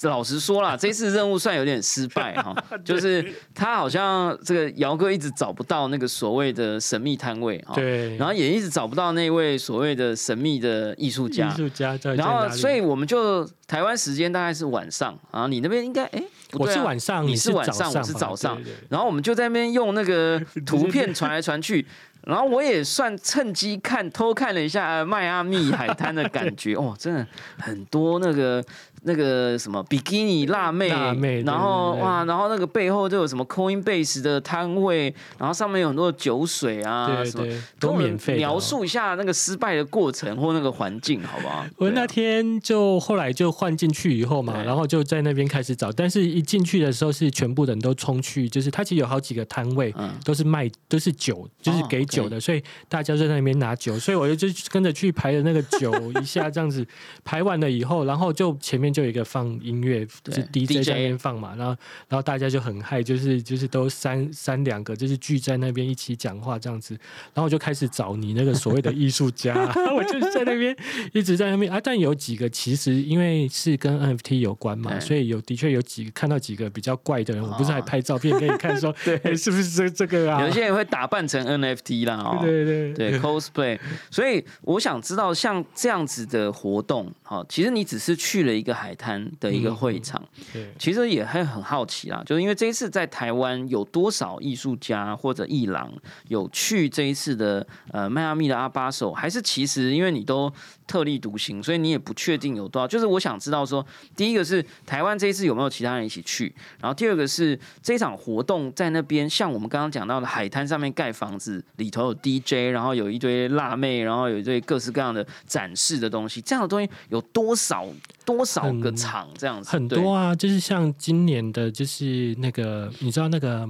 [0.01, 16.21] 老实说啦， 这次任务算有点失败哈， 就是他好像这个姚哥一直找不到那个所谓的神秘摊位哈，对，然后也一直找不到那位所谓的神秘的艺术家，艺术家在然后所以我们就台湾时间大概是晚上啊，你那边应该哎，
[16.53, 21.85] 我是晚上，你是晚上，我是早上，然后我们就在那边用那个图片 传来传去。
[22.23, 27.25] 然后我也算趁机看偷看了一下迈阿密海滩的感觉，哦，真的
[27.57, 28.61] 很多那个
[29.07, 37.47] 那个什么比基尼辣妹，辣妹然后哇，然后那个背后就有什么 Coinbase 的摊位，然后上面有很多酒水啊，什么
[37.79, 38.35] 都免费。
[38.35, 41.65] 描述一下那个失败的过程或那个环境，好不好？
[41.77, 52.17] 我那天就后来就换进去以后嘛，然后就在那边开始找，但是一进去的时候是全部人都冲去，就是他其实有好几个摊位，嗯都是卖都是酒，就是给酒。
[52.17, 56.83] 酒的，所以大家就在那边拿酒，所以我就就跟着去排的那个酒一下这样子
[57.23, 61.77] 排完了以后，然后就前面就有一个放音乐，就 DJ 在那边放嘛，然后
[62.09, 66.95] 然后大家就很嗨，就是就是都三三两个，就是聚在那边一起讲话这样子，
[67.31, 69.53] 然后我就开始找你那个所谓的艺术家，
[69.95, 70.75] 我就是在那边
[71.13, 80.43] 一直在那边啊，但有几个其实因为是跟 NFT 有关嘛，所以有的确有几个看到几个比较怪的人，我不是还拍照片给你看说， 对，是不是这这个啊？
[80.43, 82.39] 有些人会打扮成 NFT 啦。
[82.41, 83.77] 对对对，cosplay。
[84.09, 90.21] 所以我想知道，像这样子的活动，哈，其实你只是去了一个海滩的一个会场。
[90.53, 95.91] 对，其实也会很好奇啦，就是因为这一次在台湾有多少艺术家或者艺廊
[96.27, 100.51] 有去这一次的呃迈阿密的阿巴手，还是其实因为你都
[100.87, 102.87] 特立独行，所以你也不确定有多少。
[102.87, 117.85] 就是我想知道说，第一个是台湾这一次有没有其他人一起去，然后第二个是这场活动在那边，像我们刚刚讲到的海滩上面盖房子，里头有 DJ，然后有一堆辣妹，然后有一堆各式各样的展示的东西，这样的东西有多少
[118.25, 119.69] 多少个场这样子？
[119.69, 123.67] 很对多啊，就是像今年的，就是那个你知道那个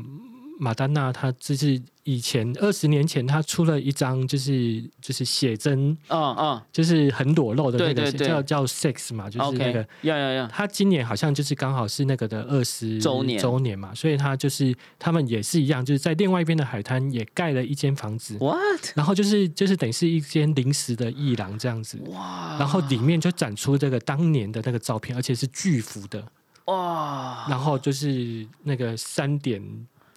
[0.59, 6.61] 马丹娜，她就是以前二十年前她出了一张就是就是写真，嗯嗯。
[6.71, 9.87] 就是很裸露的那个叫叫 sex 嘛，就是那个。
[10.01, 13.39] 要要要，她今年好像就是刚好是那个的二十周年。
[13.39, 18.91] 周年嘛，所以她就是他们也是一样，就是在另外一边的海滩也盖了一间房子，What？
[18.95, 22.57] 然后就是就是等于是一间临时的艺廊这样子，哇。
[22.57, 26.23] 然后里面就展出这个当年的那个照片，而且是巨幅的，
[26.65, 29.61] 哇，然后就是那个三点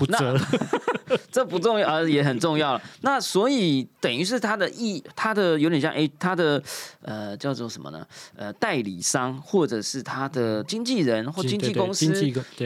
[0.00, 0.34] 不遮，
[1.30, 2.82] 这不重要，啊，也很重要了。
[3.02, 6.62] 那所以等于是他的意，他的有点像哎，他的
[7.02, 8.06] 呃叫做什么呢？
[8.34, 12.10] 呃，代理商或者是他的经纪人或经纪公司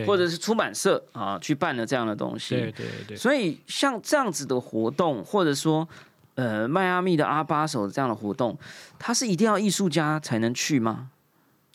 [0.07, 2.55] 或者是出版社啊，去办了这样的东西。
[2.55, 5.88] 对对对，所以像这样子的活动，或者说
[6.37, 8.57] 呃迈阿密的阿巴手这样的活动，
[8.97, 11.11] 它是一定要艺术家才能去吗？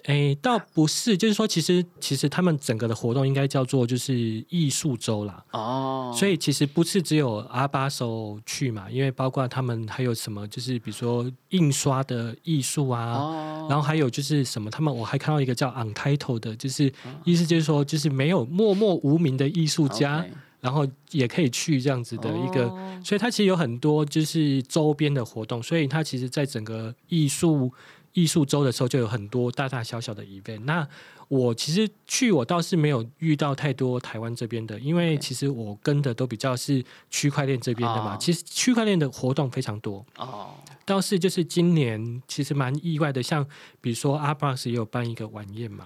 [0.06, 4.16] 哎，倒不是，就是说，其实其实他们整个的活动应该叫做就是
[4.48, 5.44] 艺术周啦。
[5.52, 16.92] 哦，所以其实不是只有阿巴手去嘛，因为包括他们还有什么，就是比如说印刷的艺术啊，哦，然后还有就是什么，他们我还看到一个叫 Untitled 的，就是
[17.26, 20.26] 意思就是说，就是没有默默无名的艺术家
[20.62, 23.02] 然后也可以去这样子的一个，哦。
[23.04, 27.72] 所以它其实有很多就是周边的活动，所以它其实在整个艺术
[28.14, 30.62] 艺术周的时候就有很多大大小小的 event。
[30.62, 30.88] 那
[31.30, 38.16] 我其实去，我倒是没有遇到太多台湾这边的，因为其实我跟的都比较是区块链这边的嘛。
[38.16, 43.46] 哦其实区块链的活动非常多，哦，倒是就是今年其实蛮意外的，像
[43.80, 45.86] 比如说阿 b r x 也有办一个晚宴嘛，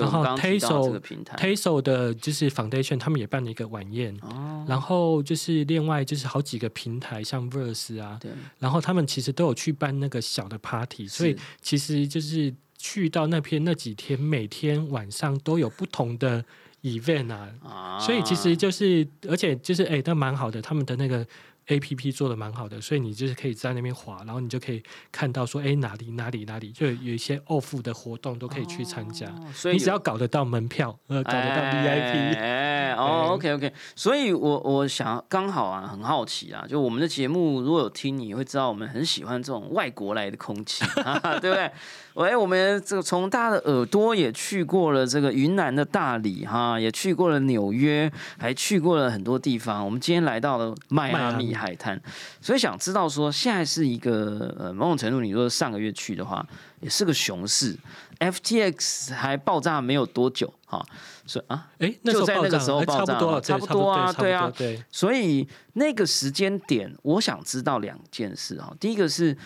[0.00, 1.36] 然后我们刚刚提到 Tazo- 这个平台。
[1.36, 8.30] Taso 的就是 Foundation 他们也办了一个晚宴，哦，然后就是另外就是好几个平台，像 Verse 啊，对，
[8.60, 16.42] 然后他们其实都有去办那个小的 party，所以其实就是去到那边那几天，每天晚上都有不同的
[16.82, 17.98] event 啊，啊。
[18.00, 21.26] 所以其实就是，而且就是哎，那蛮好的，他们的那个
[21.74, 29.26] A P P 做的蛮好的，所以你就是可以在那边滑，然后你就可以看到说，哎，哪里哪里哪里，就有一些 off 的活动都可以去参加。
[29.28, 41.70] 哦所以你只要搞得到门票，呃，搞得到 VIP，、哎， 哦，OK OK，所以我我想刚好啊，很好奇啊，就我们的节目如果有听，你会知道我们很喜欢这种外国来的空气， 啊、对不对？
[42.14, 49.84] 喂，我们这个从大家的耳朵也去过了这个云南的大理哈，也去过了纽约，还去过了很多地方。
[49.84, 52.00] 我们今天来到了迈阿密海滩，
[52.40, 56.44] 所以想知道说，现在是一个呃某种程度，你说上个月去的话，
[56.80, 57.76] 也是个熊市
[58.18, 60.82] ，FTX 还爆炸没有多久哈，
[61.26, 64.50] 所以啊，哎，就在那个时候爆炸差不多了，差不多啊对啊。
[64.56, 68.74] 对，所以那个时间点，我想知道两件事哈。
[68.80, 69.36] 第一个是，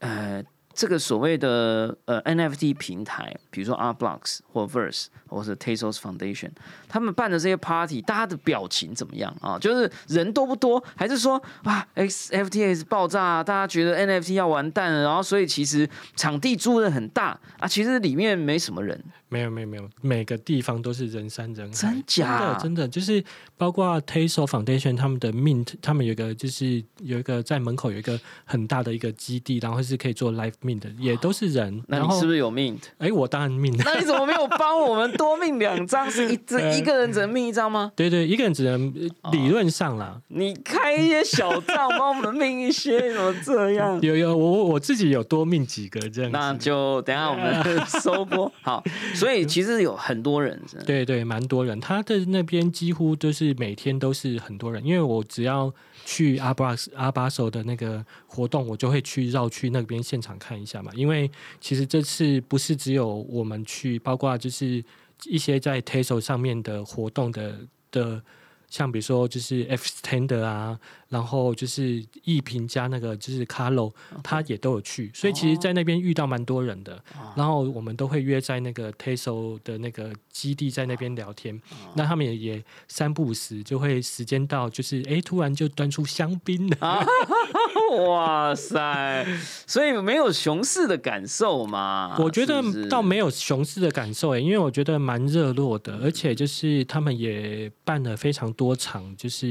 [0.00, 0.42] 呃，
[0.74, 6.50] 这个所谓的呃 NFT 平台，比如说 Art Blocks 或 Verse 或是 Tezos Foundation，
[6.88, 9.58] 他们办的这些 party，大家的表情怎么样啊？
[9.58, 22.38] 就是人多不多，还是说哇 XFTS 爆炸，大家觉得 NFT 要完蛋了，然后所以其实场地租的很大啊，其实里面没什么人，没有没有没有，每个地方都是人山人海，真假？
[22.38, 23.22] 真的真的就是
[23.56, 31.82] 包括 Tasos Foundation 他们的 Mint，他们有一个就是有一个在门口有一个很大的一个基地，然后是可以做 Live Mint 的，也都是人。
[31.86, 32.78] 然后那你是不是有 mint？
[32.98, 36.10] 哎，我当然 Mint，那你怎么没有帮我们多命两张？
[36.10, 37.92] 是一这 呃一个人只能命一张吗？
[37.94, 38.88] 对对，一个人只能
[39.22, 40.20] 哦理论上啦。
[40.28, 44.00] 你开一些小账，帮我们命一些，怎么这样？
[44.00, 46.36] 有有，我我我自己有多命几个这样子。
[46.38, 47.62] 那就等一下我们
[48.02, 48.82] 收播好。
[49.14, 51.78] 所以其实有很多人，对对，蛮多人。
[51.80, 55.72] 他的那边几乎都是每天都是很多人，因为我只要
[56.04, 60.92] 去阿巴阿巴手的那个活动，我就会去绕去那边现场看看一下嘛。
[60.94, 61.28] 因为
[61.60, 64.82] 其实这次不是只有我们去，包括就是
[65.24, 67.58] 一些在 Tesla 上面的活动的
[67.90, 68.22] 的
[68.70, 70.78] 像比如说就是 Fstander 啊，
[71.14, 73.92] 然后就是艺评加那个就是 Carlo，
[74.24, 77.00] 他也都有去，所以其实，在那边遇到蛮多人的。
[77.36, 81.60] 然后我们都会约在那个 Tesla 的那个基地，在那边聊天。
[81.94, 87.06] 那他们也也三不五时就会时间到，就是哎，突然就端出香槟了。
[88.08, 89.24] 哇塞！
[89.68, 92.16] 所以没有熊市的感受嘛？
[92.18, 99.46] 我觉得倒没有熊市的感受哎，因为我觉得蛮热络的，而且就是他们也办了非常多场就是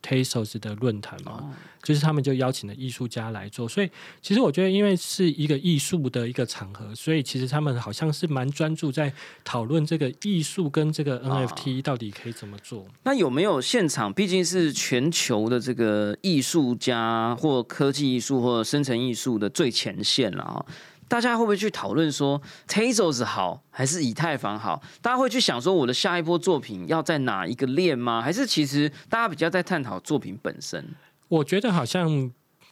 [0.00, 1.54] Tesla 的论坛嘛。
[1.80, 3.88] 就是他们就邀请了艺术家来做，所以
[4.20, 9.10] 其实我觉得，因为是一个艺术的一个场合，所以其实他们好像是蛮专注在
[9.44, 12.84] 讨论这个艺术跟这个 NFT 到底可以怎么做。
[13.04, 14.12] 那有没有现场？
[14.12, 20.66] 毕竟是全球的这个艺术家或科技艺术或生成艺术的最前线了啊！
[21.08, 24.82] 大家会不会去讨论说 Tezos 好还是以太坊好？
[25.00, 28.20] 大家会去想说我的下一波作品要在哪一个链吗？
[28.20, 30.84] 还是其实大家比较在探讨作品本身？
[31.28, 32.30] 我觉得好像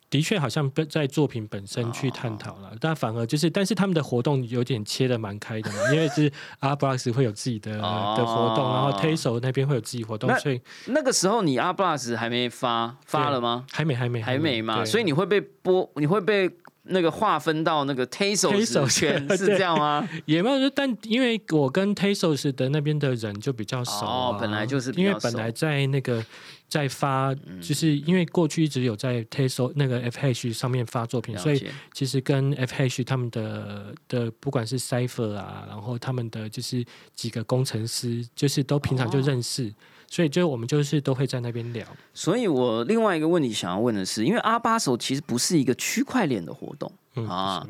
[0.09, 6.31] 的确好像在作品本身去探讨了，但反而就是，但是他们的活动有点切的蛮开的嘛， 因为是
[6.61, 12.15] a r b l o x 会有自己的的活动，然后 Taso 那边会有自己活动，所以那个时候你 a r b l o x
[12.15, 13.67] 还没发发了吗？
[13.73, 16.51] 还没，还没，还没嘛，所以你会被播，你会被。
[16.89, 20.09] 那个划分到那个 Tasos 圈是这样吗？
[20.25, 26.25] 也没有，但因为我跟 Tasos 的那边的人就比较熟啊，本来就是因为本来在那个
[26.69, 36.85] 在发，就是因为过去一直有在 Tasos 那个 FH 上面发作品，所以其实跟 FH 他们的的不管是 Cipher 啊，然后他们的就是
[37.15, 39.73] 几个工程师，就是都平常就认识。
[40.09, 41.87] 所以，就我们就是都会在那边聊。
[42.15, 46.91] 所以我另外一个问题想要问的是，因为阿巴手其实不是一个区块链的活动
[47.29, 47.67] 啊，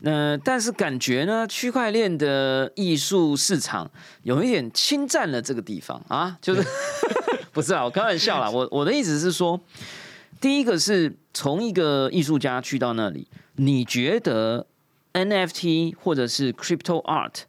[0.00, 3.90] 那但是感觉呢，区块链的艺术市场
[4.24, 6.62] 有一点侵占了这个地方啊，就是
[7.52, 7.84] 不是啊？
[7.84, 9.58] 我开玩笑啦，我我的意思是说，
[10.40, 13.26] 第一个是从一个艺术家去到那里，
[13.56, 14.66] 你觉得
[15.14, 17.44] NFT 或者是 Crypto Art？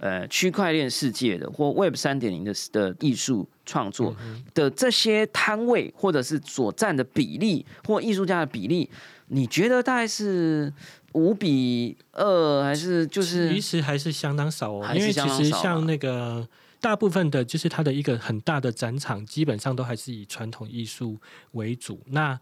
[0.00, 4.16] 呃，区块链世界的或 Web 三点零的的艺术创作
[4.54, 8.88] 的这些摊位，或者是所占的比例，或艺术家的比例，
[9.26, 10.72] 你觉得大概是
[11.12, 14.88] 五比二，还是就是其实还是相当少哦？
[14.94, 16.48] 因为其实像那个
[16.80, 21.18] 大部分的，就是它的一个很大的展场，基本上都还是以传统艺术
[21.52, 22.00] 为主。
[22.06, 22.38] 那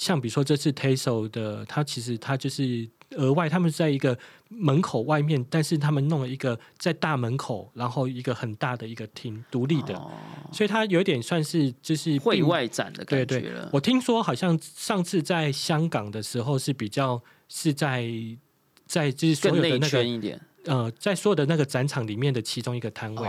[0.00, 4.16] 像比如说这次 Tesla 的，它其实它就是额外，他们在一个。
[4.52, 9.94] 门口外面，但是他们弄了一个在大门口，然后一个很大的一个厅，独立的，
[10.50, 13.70] 所以它有点算是就是会外展的感觉了。
[13.72, 18.10] 我听说好像上次在香港的时候是比较是在
[18.86, 20.04] 在就是所有的那个
[20.64, 23.28] 呃，在所有的那个展场里面的其中一个摊位，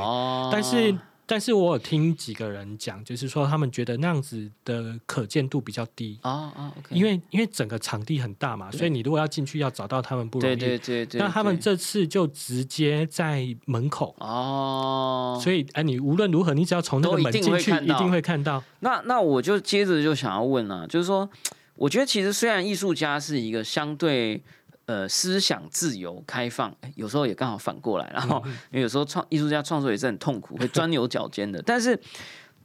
[0.52, 0.98] 但是。
[1.32, 10.56] 但是我有听几个人讲，就是说他们觉得那样子的可见度比较低啊啊，因为因为整个场地很大嘛，所以你如果要进去要找到他们不容易。
[10.58, 11.22] 对对对。
[11.22, 18.62] 那他们这次就直接在门口哦，所以哎，你无论如何，你只要从那个门进去，一定会看到。
[18.82, 21.30] 那那我就接着就想要问了，就是说，
[21.76, 24.44] 我觉得其实虽然艺术家是一个相对。
[24.92, 31.62] 呃，思想自由开放，有时候也刚好反过来，然后因为有时候创艺术家创作也是很痛苦，会钻牛角尖的。
[31.66, 31.98] 但是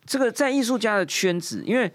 [0.04, 1.88] 这个在艺术家的圈子，因为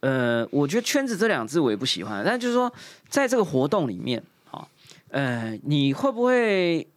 [0.00, 2.72] 呃，我觉得“圈子”这两字我也不喜欢，但就是说，
[3.10, 4.66] 在这个活动里面，啊，
[5.10, 6.88] 呃，你会不会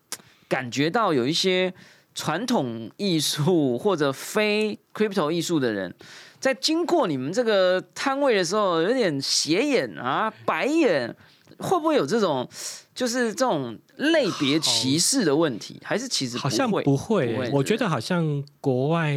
[0.47, 1.73] 感觉到有一些
[2.15, 5.93] 传统艺术或者非 crypto 艺术的人，
[6.39, 11.13] 在经过你们这个摊位的时候，有点斜眼啊、白眼？
[11.59, 12.47] 会不会有这种，
[12.95, 15.79] 就是这种类别歧视的问题？
[15.83, 17.49] 还是其实好像不会？
[17.51, 19.15] 我觉得好像国外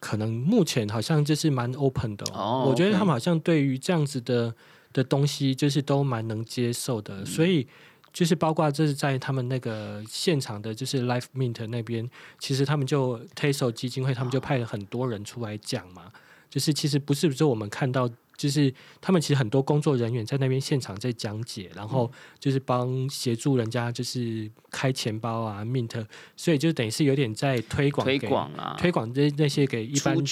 [0.00, 2.24] 可能目前好像就是蛮 open 的。
[2.32, 4.54] 哦，我觉得他们好像对于这样子的
[4.92, 7.24] 的东西，就是都蛮能接受的。
[7.24, 7.66] 所以
[8.12, 12.08] 就是包括这是在他们那个现场的，就是 Life Mint 那边，
[12.38, 16.10] 其实他们就 Taso 基金会，他们就派了很多人出来讲嘛。
[16.48, 18.08] 就是其实不是说我们看到。
[18.36, 26.04] 就是他们其实很多工作人员在那边现场在讲解，然后就是帮协助人家就是开钱包啊，mint，
[26.36, 30.22] 所以就等于是有点在推广推广啊，推广这那些给一般的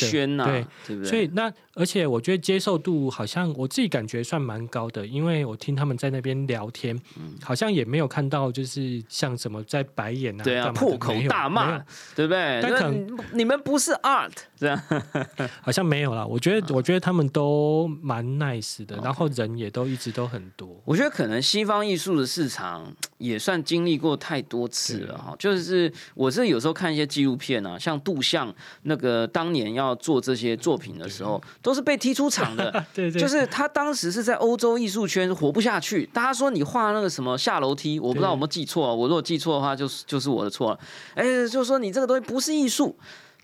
[0.45, 1.05] 对对不对？
[1.05, 6.99] 所以那而且我觉得接受度好像我自己感觉算蛮高的，因为我听他们在那边聊天，
[7.43, 11.79] 好像也没有看到就是像什么在白眼啊，对啊，破口大骂，
[12.15, 12.61] 对不对？
[12.63, 14.83] 但可能你们不是 art 这样，
[15.61, 16.25] 好像没有啦。
[16.25, 17.91] 我觉得我觉得他们都。
[18.03, 20.69] 蛮 nice 的，然后人也都一直都很多。
[20.85, 25.35] 我觉得可能西方艺术的市场也算经历过太多次了哈。
[25.39, 32.71] 就是我是有时候看一些纪录片啊，像杜象那个当年要做这些作品的时候，都是被踢出场的。
[32.95, 40.79] 对对，就是他当时是在欧洲艺术圈活不下去，大家说你画那个什么下楼梯，我不知道有没有记错，我如果记错的话，就是就是我的错了。
[41.15, 42.95] 哎，就是说你这个东西不是艺术。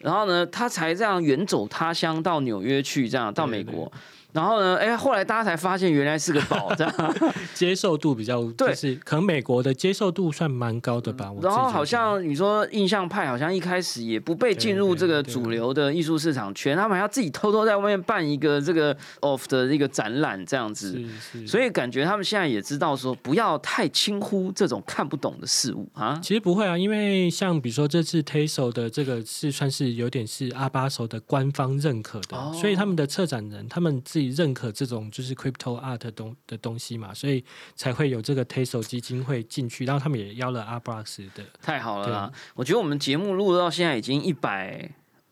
[0.01, 3.91] 然后呢，他才这样远走他乡到纽约去，这样到美国。
[4.33, 7.15] 然后呢，哎，后来大家才发现原来是个宝， 这样
[7.55, 11.31] 接受度比较对，是可能美国的接受度算蛮高的吧。
[11.43, 21.01] 然后好像你说印象派好像一开始也不被进入这个主流的艺术市场圈，他们还要自己偷偷在外面办一个这个 off 的一个展览这样子。
[21.47, 26.19] 所以感觉他们现在也知道说不要太轻忽这种看不懂的事物啊。
[26.23, 37.45] 其实不会啊，因为像比如说这次 Taso 的这个是算是有点是阿巴手的官方认可的，所以他们的策展人他们自己认可这种就是 crypto art 东的东西嘛，所以
[37.75, 41.45] 才会有这个 Tesla 基金会进去，然后他们也邀了阿巴斯的。
[41.63, 42.33] 太好了啦！
[42.55, 44.91] 我觉得我们节目录到现在已经一百。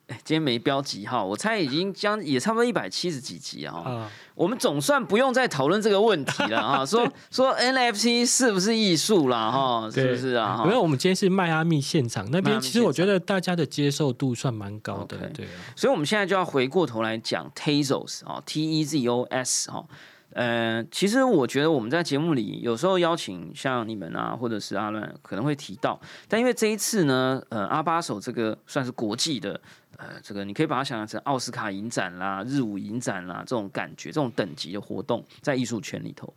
[0.08, 4.10] 今天没标记哈，我猜已经将也差不多一百七十几集啊。
[4.34, 6.84] 我们总算不用再讨论这个问题了啊。
[6.86, 9.50] 说说 NFT 是不是艺术啦？
[9.50, 9.90] 哈？
[9.90, 10.62] 是不是啊？
[10.64, 15.16] 因为我们今天是迈阿密现场那边，其实我觉得大家的接受度算蛮高的。
[15.34, 15.46] 对，
[15.76, 19.84] 所以我们现在就要回过头来讲 Tezos 啊，T E Z O S 哈。
[20.32, 29.60] 呃，其实我觉得我们在节目里有时候邀请像你们啊，或者是阿乱，可能会提到，但因为这一次呢，呃，阿巴手这个算是国际的。
[29.96, 36.32] 呃，这个你可以把它想象成奥斯卡影展啦、日舞影展啦这种感觉、这种等级的活动，在艺术圈里头。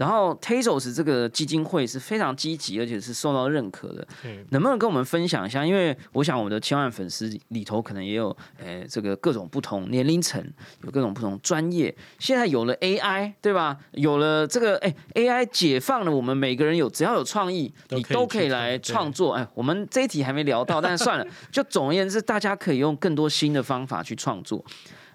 [0.00, 4.08] 然后 Tazos 这个基金会是非常积极，而且是受到认可的。
[4.48, 5.62] 能不能跟我们分享一下？
[5.66, 8.34] 因为我想我们的千万粉丝里头可能也有，
[8.64, 10.42] 诶，这个各种不同年龄层，
[10.84, 11.94] 有各种不同专业。
[12.18, 13.76] 现在有了 AI，对吧？
[13.92, 19.34] 有了这个，哎，AI 解放了我们每个人，有只要有创意，你都可以来创作。
[19.34, 21.26] 哎，我们这一题还没聊到，但是算了。
[21.52, 24.64] 就总而言之，大家可以用更多新的方法去创作。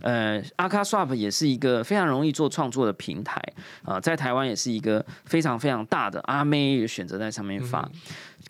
[0.06, 3.42] 呃，阿卡 swap 也是一个非常容易做创作的平台
[3.82, 7.90] 啊，在台湾也是一个非常非常大的阿妹选择在上面发，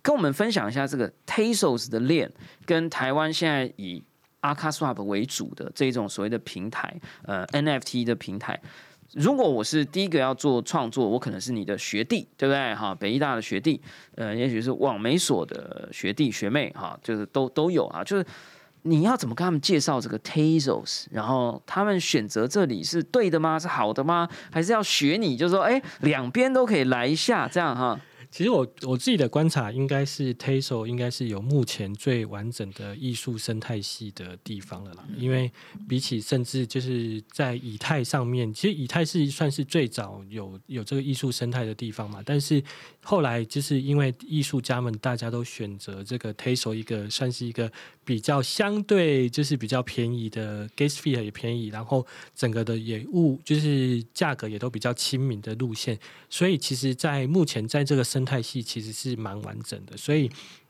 [0.01, 2.29] 跟我们分享一下这个 Tezos 的链
[2.65, 4.03] 跟台湾现在以
[4.41, 6.93] 阿卡 swap 为主的这种所谓的平台，
[7.23, 8.59] 呃 NFT 的平台。
[9.13, 12.75] 如果我是第一个要做创作，我可能是你的学弟，对不对？
[12.75, 13.81] 哈，北医大的学弟，
[14.15, 18.25] 呃，也许是网媒所的学弟学妹，哈，就是都都有啊，就是。
[18.85, 21.05] 你要怎么跟他们介绍这个 Tazos？
[21.11, 23.57] 然后他们选择这里是对的吗？
[23.57, 24.29] 是好的吗？
[24.51, 25.35] 还是要学你？
[25.35, 27.99] 就是说，哎，两边都可以来一下，这样哈。
[28.31, 35.05] 其实我我自己的观察，应该是 Taso 应该是有目前最完整的艺术生态系的地方了啦。
[35.15, 35.49] 因为
[35.87, 42.21] 比起甚至就是在以太上面，其实以太是算是最早有有这个艺术生态的地方嘛。
[42.25, 42.61] 但是
[43.01, 47.71] 后来就是因为艺术家们大家都选择这个 Taso 一个算是一个
[48.05, 55.99] 比较相对就是比较便宜的 gas fee 也便宜，然后整个的也物就是价格也都比较亲民的路线。
[56.29, 60.29] 所以其实，在目前在这个生态系其实是蛮完整的，所以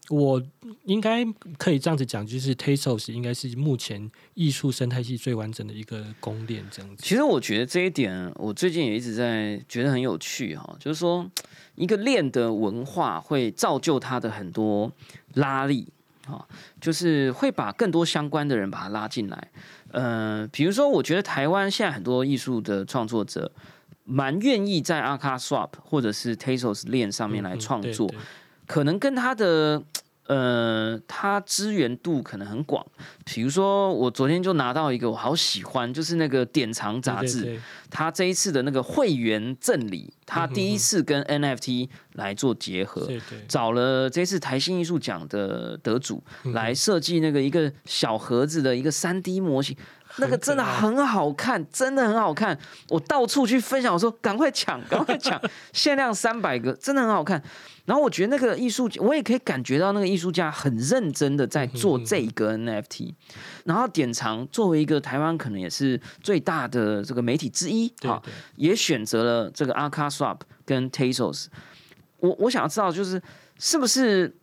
[0.10, 0.42] 我
[0.86, 1.26] 应该
[1.58, 7.04] 可以这样子讲，就是 Tesos 应该是目前艺术生态系最完整的一个公链这样子。
[7.04, 11.30] 其实我觉得这一点，我最近也一直在觉得很有趣哈，就是说
[11.74, 14.92] 一个链的文化会造就它的很多
[15.34, 15.88] 拉力
[16.28, 16.46] 啊，
[16.80, 19.52] 就是会把更多相关的人把他拉进来。
[19.92, 23.52] 呃，比如说，我觉得台湾现在很多艺术的创作者。
[24.08, 28.08] 蛮愿意在阿卡 swap 或者是 Tazos 链上面来创作，
[28.68, 29.82] 可能跟他的
[30.28, 32.86] 呃，它资源度可能很广。
[33.24, 37.60] 比如说，我昨天就拿到一个我好喜欢，就是那个典藏杂志，
[37.90, 43.08] 他这一次的那个会员赠礼，他第一次跟 NFT 来做结合，
[43.48, 46.24] 找了这次台新艺术奖的得主
[46.54, 49.78] 来设计那个一个小盒子的一个三 D 模型。
[50.18, 52.58] 那个真的很好看，真的很好看。
[52.90, 55.40] 我到处去分享，我说赶快抢，赶快抢，
[55.74, 57.42] 限量三百个，真的很好看。
[57.86, 63.14] 然后我觉得那个艺术，我也可以感觉到那个艺术家很认真的在做这一个 NFT。
[63.66, 68.22] 然后典藏作为一个台湾可能也是最大的这个媒体之一，哈，
[68.56, 71.46] 也选择了这个 a r c a Swap 跟 Tezos。
[72.20, 73.22] 我我想要知道，就是
[73.60, 74.36] 是不是？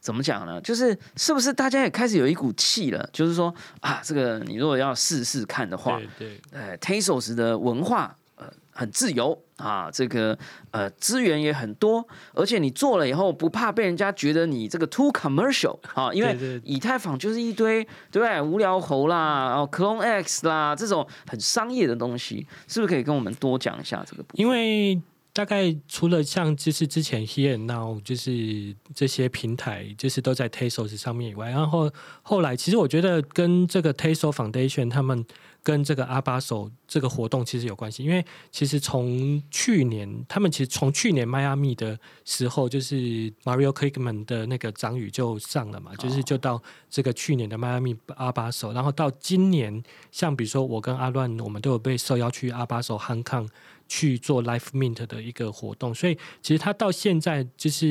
[0.00, 0.60] 怎么讲呢？
[0.62, 3.08] 就是是不是大家也开始有一股气了？
[3.12, 10.38] 就是说啊，这个你如果要试试看的话，对，呃，Tesos 的文化呃很自由啊，这个
[10.70, 18.40] 呃资源也很多，而且你做了以后不怕被人家觉得你这个 too commercial 啊，因为以太坊就是一堆对不对？
[18.40, 24.24] 无聊猴啦，哦，Clone X 啦，这种很商业的东西，是不是可以跟我们多讲一下这个？
[24.32, 24.98] 因为
[25.32, 31.90] 大概除了像就是之前 Here and Now 就是这些平台就是都在 Tezos 上面以外，然后
[32.22, 35.24] 后来其实我觉得跟这个 Tezos Foundation 他们
[35.62, 42.96] 跟这个阿巴手这个活动其实有关系，因为其实从去年他们其实从去年迈阿密的时候，就是
[43.44, 53.46] Mario Kligman 的那个掌语就上了嘛，就是就到这个去年的迈阿密阿巴手，然后到今年，像比如说我跟阿乱，我们都有被受邀去阿巴手 Hong Kong
[53.90, 57.86] 去做 Life Mint 的一个活动，所以其实他到现在就是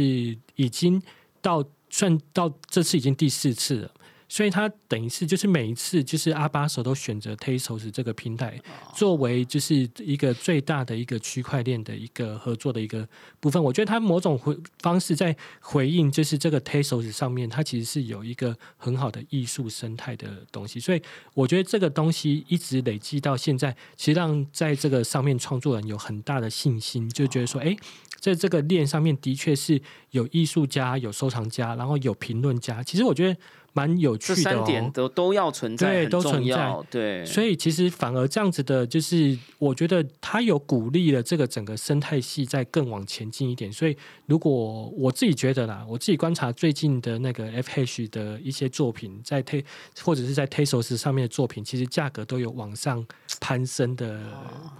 [0.55, 0.99] 已经
[1.41, 3.91] 到算到这次已经第四次了。
[4.29, 8.61] 所以他等于是就是每一次就是阿巴手都选择 Tezos 这个平台
[8.95, 13.09] 作为就是一个最大的一个区块链的一个合作的一个
[13.39, 13.61] 部分。
[13.61, 20.79] 我觉得他某种回方式在回应就是这个 Tezos 上面，它其实是有一个很好的艺术生态的东西。
[20.79, 21.01] 所以
[21.33, 27.75] 我觉得这个东西一直累积到现在，其实让在这个上面创作人有很大的信心，就觉得说，哎，
[28.19, 32.83] 在这个链上面的确是有艺术家、有收藏家，然后有评论家。
[32.83, 33.39] 其实我觉得。
[33.73, 37.25] 蛮有趣的哦，三点都都要存在，对，都存在，对。
[37.25, 43.71] 所以其实反而这样子的，就是我觉得他有鼓励了这个整个生态系在更往前进一点。
[43.71, 43.95] 所以
[44.25, 49.63] 如果我自己觉得啦，我自己观察最近的那个 F H 的一些作品，在 T
[50.01, 53.05] 或者是在 Tesos 上面的作品，其实价格都有往上
[53.39, 54.19] 攀升的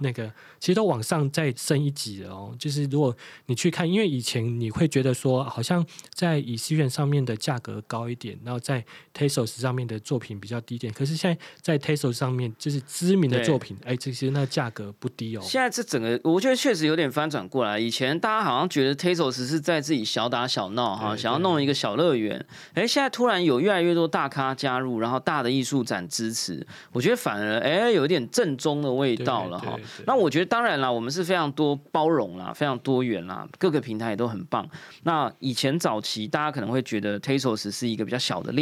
[0.00, 2.54] 那个，其实都往上再升一级了哦。
[2.58, 3.16] 就是如果
[3.46, 8.84] 你去看，因为以前你会觉得说，好像在以西院上面的价格高一点，然后在
[9.14, 15.40] Tezos 上面的作品比较低点，可是现在在 Tesos 上面就是知名的作品，哎，这些那价格不低哦。
[15.42, 29.76] 现在这整个我觉得确实有点翻转过来，以前大家好像觉得 Tesos 是在自己小打小闹哈，想要弄一个小乐园，哎，现在突然有越来越多大咖加入，然后大的艺术展支持，我觉得反而哎有一点正宗的味道了哈。
[30.06, 34.68] 那我觉得当然啦，我们是非常多包容啦，非常多元啦，各个平台也都很棒。
[35.02, 38.52] 那以前早期大家可能会觉得 Tesos 是一个比较小的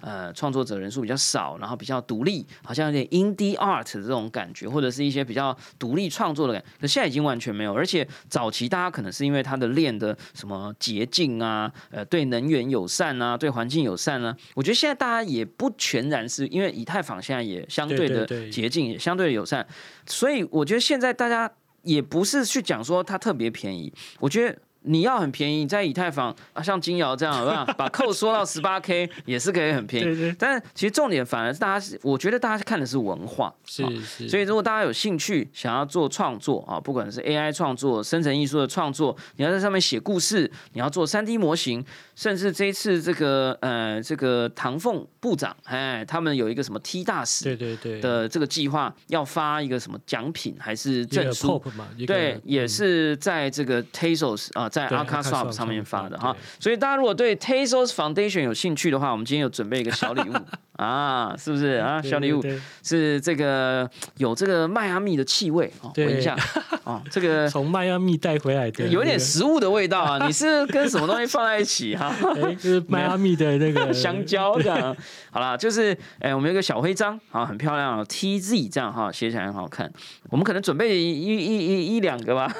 [0.00, 6.64] 呃，创作者人数比较少，然后比较独立，好像有点 indie art 的这种感觉，或者是一些比较独立创作的感。
[6.80, 14.36] 可现在已经完全没有，而且早期大家可能是因为它的链的什么捷径啊，呃，对能源友善啊，对环境友善啊。
[14.54, 19.66] 我觉得现在大家也不全然是因为以太坊现在也相对的捷径，也相对的友善，
[20.06, 21.50] 所以我觉得现在大家
[21.82, 24.58] 也不是去讲说它特别便宜，我觉得。
[24.82, 27.64] 你要很便宜，在以太坊啊，像金瑶这样，是吧？
[27.76, 30.34] 把扣缩到十八 K 也是可以很便宜。
[30.38, 34.28] 但其实重点反而是大家是，我觉得大家看的是文化，是是。
[34.28, 41.84] 所以如果大家有兴趣想要做创作啊，不管是 AI 创作、生成艺术的创作，你要在上面写故事，你要做三 D 模型，
[42.16, 51.86] 甚至这一次这个呃这个唐凤部长，哎，他们有一个什么 T 大使，对对对的这个计划，要发一个什么奖品还是证书嘛？
[52.06, 54.69] 对，也是在这个 Tezos 啊。
[54.70, 60.34] 在 a r c a Swap 上面发的哈，所以大家如果对 Tazos Foundation 有兴趣的话，我们今天有准备一个小礼物
[60.82, 62.00] 啊，是不是啊？
[62.00, 62.42] 小礼物
[62.82, 66.34] 是这个有这个迈阿密的气味哦，闻一下
[66.84, 70.26] 哦，这个从迈阿密带回来的，有点食物的味道啊。
[70.26, 72.14] 你是跟什么东西放在一起哈？
[72.58, 74.96] 就是迈阿密的那个香蕉这样。
[75.30, 79.90] 好了，就是哎，我们有个小徽章啊，很漂亮，TZ 这样哈，写起来很好看。
[80.30, 82.52] 我们可能准备一一一一两个吧。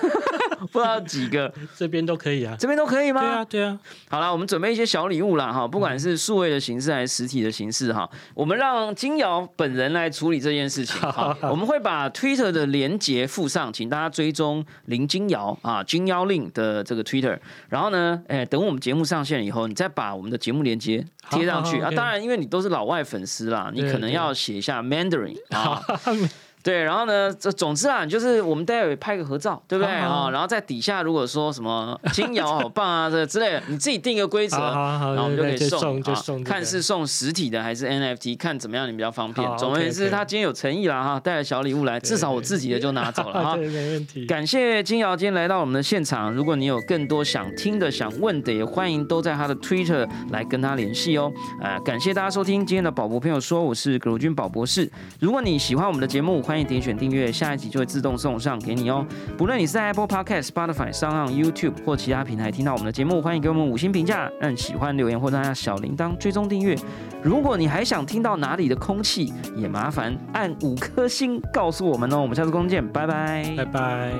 [0.72, 3.20] 不知道几个，这边都可以啊，这边都可以吗？
[3.22, 3.78] 对啊，对啊。
[4.10, 11.00] 好了，我们准备一些小礼物啦，哈，不管是数位的形式还是实体的形式，哈，我们让金瑶本人来处理这件事情。
[11.00, 17.38] 好，我们会把 Twitter 的连接附上，请大家追踪林金瑶啊，金妖令的这个 Twitter。
[17.70, 21.90] 然后呢，哎，等我们节目上线以后，你再把我们的节目连接贴上去啊。
[21.90, 25.82] 当然，因为你都是老外粉丝啦，你可能要写一下 Mandarin 啊。
[26.62, 30.28] 对，然后呢，这总之啊，就是我们待会拍个合照，对不对啊？
[30.30, 39.48] 然后在底下如果说什么金瑶好棒啊，这之类的，你自己定一个规则，然后我们就可以送，就送，看是送实体的还是 NFT，看怎么样你比较方便。
[39.56, 43.56] 总而言之，他今天有诚意了哈，带了小礼物来，至少我自己的就拿走了哈。
[43.56, 44.26] 没问题。
[44.26, 46.30] 感谢金瑶今天来到我们的现场。
[46.32, 51.32] 如果你有更多想听的、想问的，也欢迎都在他的 Twitter 来跟他联系哦。
[51.62, 54.90] 呃，感谢大家收听今天的宝博朋友说，我是葛如君宝博士。
[55.20, 59.06] 如果你喜欢我们的节目，欢迎点选订阅，下一集就会自动送上给你哦。
[59.38, 66.76] 不论你是在 Apple Podcast、Spotify、上岸 YouTube 或其他平台听到我们的节目，欢迎给我们五星评价，按喜欢留言或按下小铃铛追踪订阅。
[67.22, 72.20] 如果你还想听到哪里的空气，也麻烦按五颗星告诉我们哦。
[72.20, 74.10] 我们下次公见，拜拜，拜拜。